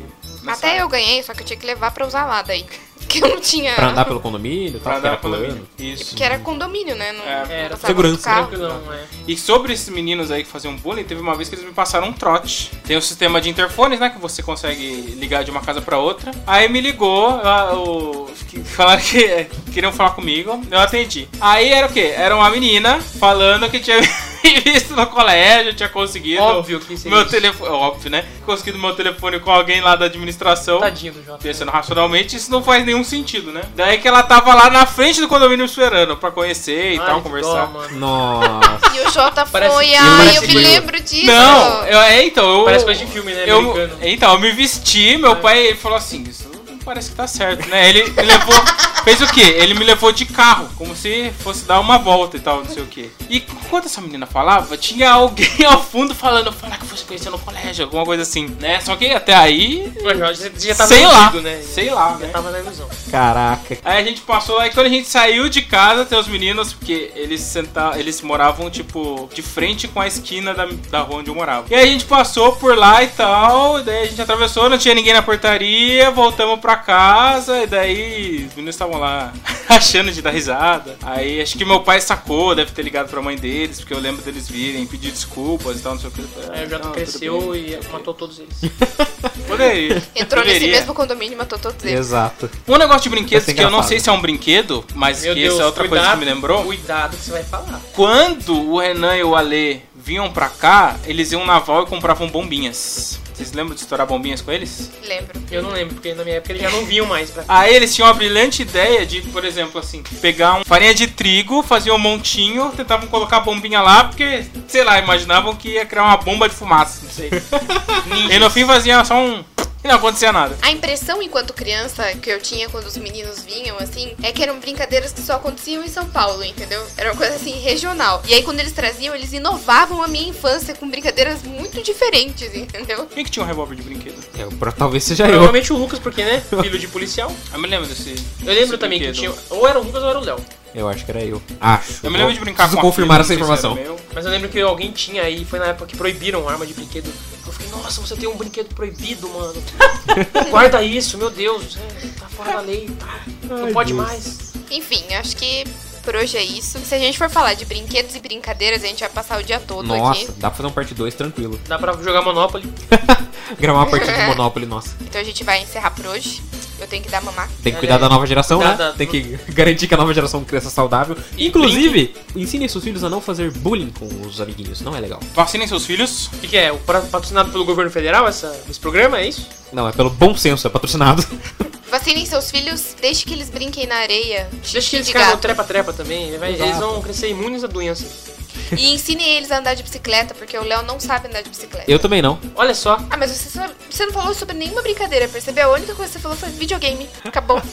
[0.47, 2.65] Até eu ganhei, só que eu tinha que levar pra usar lá daí.
[3.13, 3.73] Eu não tinha.
[3.75, 5.67] Pra andar pelo condomínio Pra tal, que andar era pelo plano.
[5.79, 6.05] Isso.
[6.07, 7.11] Porque era condomínio, né?
[7.13, 8.47] Não, É, não era segurança, carro.
[8.47, 9.03] Tranquilão, é.
[9.27, 12.07] E sobre esses meninos aí que faziam bullying, teve uma vez que eles me passaram
[12.07, 12.71] um trote.
[12.85, 14.09] Tem um sistema de interfones, né?
[14.09, 16.31] Que você consegue ligar de uma casa pra outra.
[16.45, 21.27] Aí me ligou, eu- o- que- falaram que queriam falar comigo, eu atendi.
[21.39, 22.13] Aí era o quê?
[22.15, 23.97] Era uma menina falando que tinha
[24.63, 26.41] visto no colégio, tinha conseguido.
[26.41, 27.31] Óbvio que seria Meu isso.
[27.31, 27.71] telefone.
[27.71, 28.25] Óbvio, né?
[28.45, 30.79] Conseguido meu telefone com alguém lá da administração.
[30.79, 31.39] Tadinho do Jota.
[31.41, 33.61] Pensando racionalmente, isso não faz nenhum sentido, né?
[33.75, 37.21] Daí que ela tava lá na frente do condomínio esperando pra conhecer e Ai, tal,
[37.21, 37.67] conversar.
[37.67, 37.87] dó.
[37.91, 38.95] Nossa.
[38.95, 41.25] E o Jota Parece- foi, e ai, parece eu me lembro disso.
[41.27, 42.65] Não, eu, é, então, eu.
[42.65, 43.43] Parece coisa de filme, né?
[43.45, 47.67] eu, então, eu me vesti, meu pai falou assim, isso não parece que tá certo,
[47.67, 47.89] né?
[47.89, 48.55] Ele me levou.
[49.03, 49.41] Fez o quê?
[49.41, 52.81] Ele me levou de carro, como se fosse dar uma volta e tal, não sei
[52.83, 53.09] o quê.
[53.29, 57.39] E enquanto essa menina falava, tinha alguém ao fundo falando, falar que você conheceu no
[57.39, 58.79] colégio, alguma coisa assim, né?
[58.81, 59.91] Só que até aí.
[60.03, 61.61] Mas já, já, já tava sei lá, iludido, né?
[61.61, 62.27] sei lá, Já né?
[62.27, 62.89] tava na ilusão.
[63.11, 63.77] Caraca.
[63.83, 67.11] Aí a gente passou, aí quando a gente saiu de casa, tem os meninos, porque
[67.15, 71.35] eles senta, eles moravam, tipo, de frente com a esquina da, da rua onde eu
[71.35, 71.67] morava.
[71.69, 74.77] E aí a gente passou por lá e tal, e daí a gente atravessou, não
[74.77, 79.33] tinha ninguém na portaria, voltamos pra casa, e daí os meninos estavam lá
[79.69, 80.97] achando de dar risada.
[81.03, 84.21] Aí acho que meu pai sacou, deve ter ligado pra mãe deles, porque eu lembro
[84.23, 86.23] deles virem, pedir desculpas e tal, não sei o que.
[86.51, 88.55] Aí o Jota Não, cresceu e matou todos eles.
[89.47, 90.03] Poderia.
[90.15, 90.79] Entrou nesse Poderia.
[90.79, 91.99] mesmo condomínio e matou todos eles.
[91.99, 92.49] Exato.
[92.67, 95.41] Um negócio de brinquedos que eu não sei se é um brinquedo, mas Meu que
[95.41, 96.63] Deus, essa é outra coisa que me lembrou.
[96.63, 97.81] Cuidado que você vai falar.
[97.93, 102.27] Quando o Renan e o Ale vinham pra cá, eles iam na Val e compravam
[102.27, 103.19] bombinhas.
[103.35, 104.89] Vocês lembram de estourar bombinhas com eles?
[105.05, 105.41] Lembro.
[105.51, 107.93] Eu não lembro, porque na minha época eles já não vinham mais pra Aí eles
[107.93, 111.99] tinham a brilhante ideia de, por exemplo, assim, pegar um farinha de trigo, faziam um
[111.99, 116.47] montinho, tentavam colocar a bombinha lá, porque, sei lá, imaginavam que ia criar uma bomba
[116.47, 117.29] de fumaça, não sei.
[118.31, 119.43] e no fim fazia só um.
[119.85, 120.57] E não acontecia nada.
[120.63, 124.59] A impressão enquanto criança que eu tinha quando os meninos vinham, assim, é que eram
[124.59, 126.83] brincadeiras que só aconteciam em São Paulo, entendeu?
[126.97, 128.23] Era uma coisa assim, regional.
[128.27, 133.05] E aí quando eles traziam, eles inovavam a minha infância com brincadeiras muito diferentes, entendeu?
[133.05, 134.15] Quem que tinha um revólver de brinquedo?
[134.37, 135.29] É, pra- talvez seja eu.
[135.31, 136.41] Provavelmente o Lucas, porque, né?
[136.61, 137.31] Filho de policial.
[137.51, 138.15] Eu me lembro desse.
[138.45, 139.33] Eu lembro também que brinquedo.
[139.33, 139.43] tinha.
[139.49, 140.37] Ou era o Lucas ou era o Léo.
[140.73, 141.41] Eu acho que era eu.
[141.59, 141.99] Acho.
[142.03, 143.75] Eu me lembro de brincar Preciso com confirmar essa informação.
[143.75, 143.97] meu.
[144.13, 147.09] Mas eu lembro que alguém tinha aí, foi na época que proibiram arma de brinquedo.
[147.45, 149.61] Eu fiquei, nossa, você tem um brinquedo proibido, mano.
[150.49, 151.77] Guarda isso, meu Deus.
[151.77, 153.19] É, tá fora da lei, tá.
[153.43, 154.05] Não Ai, pode Deus.
[154.05, 154.37] mais.
[154.71, 155.63] Enfim, acho que
[156.05, 156.79] por hoje é isso.
[156.79, 159.59] Se a gente for falar de brinquedos e brincadeiras, a gente vai passar o dia
[159.59, 160.31] todo Nossa, aqui.
[160.33, 161.59] dá pra fazer um parte 2 tranquilo.
[161.67, 162.71] Dá pra jogar Monopoly.
[163.59, 164.95] Gravar uma partida de Monopoly, nossa.
[165.01, 166.41] Então a gente vai encerrar por hoje.
[166.79, 167.49] Eu tenho que dar mamar.
[167.63, 168.77] Tem que cuidar da nova geração, Cuidar né?
[168.77, 171.17] da- Tem que garantir que a nova geração cresça saudável.
[171.37, 174.81] E Inclusive, ensinem seus filhos a não fazer bullying com os amiguinhos.
[174.81, 175.19] Não é legal.
[175.33, 176.27] Vacinem seus filhos.
[176.27, 176.71] O que, que é?
[176.71, 179.47] O patrocinado pelo governo federal, essa, esse programa, é isso?
[179.71, 181.25] Não, é pelo bom senso, é patrocinado.
[181.89, 184.49] Vacinem seus filhos, deixe que eles brinquem na areia.
[184.71, 185.37] Deixa que eles de gato.
[185.39, 186.29] trepa-trepa também.
[186.29, 188.34] eles vão crescer imunes à doença.
[188.77, 191.89] E ensinem eles a andar de bicicleta, porque o Léo não sabe andar de bicicleta.
[191.89, 192.39] Eu também não.
[192.55, 192.97] Olha só.
[193.09, 195.69] Ah, mas você, só- você não falou sobre nenhuma brincadeira, percebeu?
[195.71, 197.07] A única coisa que você falou foi videogame.
[197.23, 197.61] Acabou.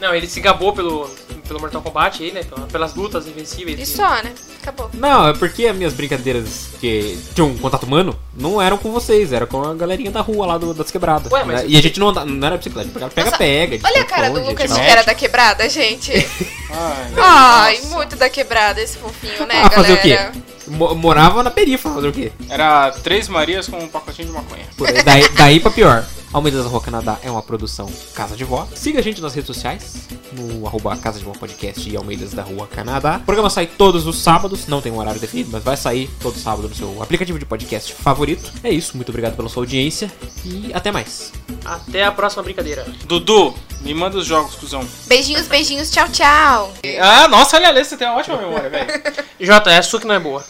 [0.00, 1.08] Não, ele se gabou pelo,
[1.46, 2.42] pelo Mortal Kombat aí, né?
[2.42, 3.78] pela- Pelas lutas invencíveis.
[3.78, 4.32] E só, né?
[4.62, 4.90] Acabou.
[4.94, 9.32] Não, é porque as minhas brincadeiras que tinham um contato humano não eram com vocês,
[9.32, 11.30] era com a galerinha da rua lá do- das quebradas.
[11.30, 11.64] Ué, mas- né?
[11.68, 13.78] E a gente não, anda, não era bicicleta, pegava Nossa, pega-pega.
[13.86, 16.12] Olha a cara do esconde, Lucas que era da quebrada, gente.
[16.72, 20.28] Ai, Ai, muito da quebrada esse fofinho, né, Ah, fazer galera?
[20.30, 20.40] o quê?
[20.68, 22.30] Mo- morava na perifa, fazer o quê?
[22.48, 24.64] Era Três Marias com um pacotinho de maconha.
[25.04, 26.04] Daí, daí pra pior.
[26.32, 28.68] Almeida da Rua Canadá é uma produção Casa de Vó.
[28.72, 32.42] Siga a gente nas redes sociais, no arroba Casa de Vó Podcast e Almeidas da
[32.42, 33.16] Rua Canadá.
[33.16, 36.38] O programa sai todos os sábados, não tem um horário definido, mas vai sair todo
[36.38, 38.52] sábado no seu aplicativo de podcast favorito.
[38.62, 40.10] É isso, muito obrigado pela sua audiência
[40.44, 41.32] e até mais.
[41.64, 42.86] Até a próxima brincadeira.
[43.06, 44.86] Dudu, me manda os jogos, cuzão.
[45.06, 46.72] Beijinhos, beijinhos, tchau, tchau.
[47.00, 48.88] Ah, nossa, olha ali, você tem uma ótima memória, velho.
[49.40, 50.44] Jota, é a sua que não é boa.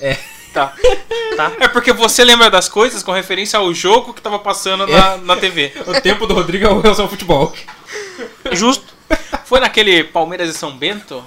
[0.53, 0.75] Tá.
[1.37, 1.53] Tá.
[1.61, 5.37] É porque você lembra das coisas com referência ao jogo que tava passando na, na
[5.37, 5.73] TV.
[5.87, 7.53] O tempo do Rodrigo é o ao futebol.
[8.53, 8.93] Justo.
[9.45, 11.25] Foi naquele Palmeiras e São Bento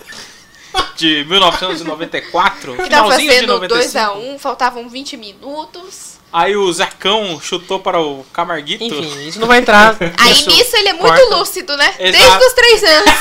[0.95, 3.99] de 1994, Que tava finalzinho de fazendo 95.
[3.99, 6.13] 2x1, faltavam 20 minutos.
[6.31, 8.83] Aí o Zacão chutou para o Camarguito.
[8.83, 9.95] Enfim, isso não vai entrar.
[10.17, 10.49] Aí nisso.
[10.49, 11.35] nisso ele é muito Corta.
[11.35, 11.93] lúcido, né?
[11.99, 12.23] Exato.
[12.23, 13.11] Desde os 3 anos.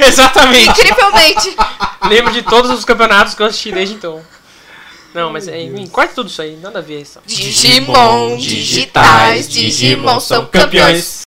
[0.08, 0.70] Exatamente.
[0.70, 1.56] Incrivelmente.
[2.08, 4.20] Lembro de todos os campeonatos que eu assisti desde então.
[5.12, 7.18] Não, mas é, enfim, corta tudo isso aí, nada a ver isso.
[7.26, 11.18] Digimon, digitais, Digimon são campeões.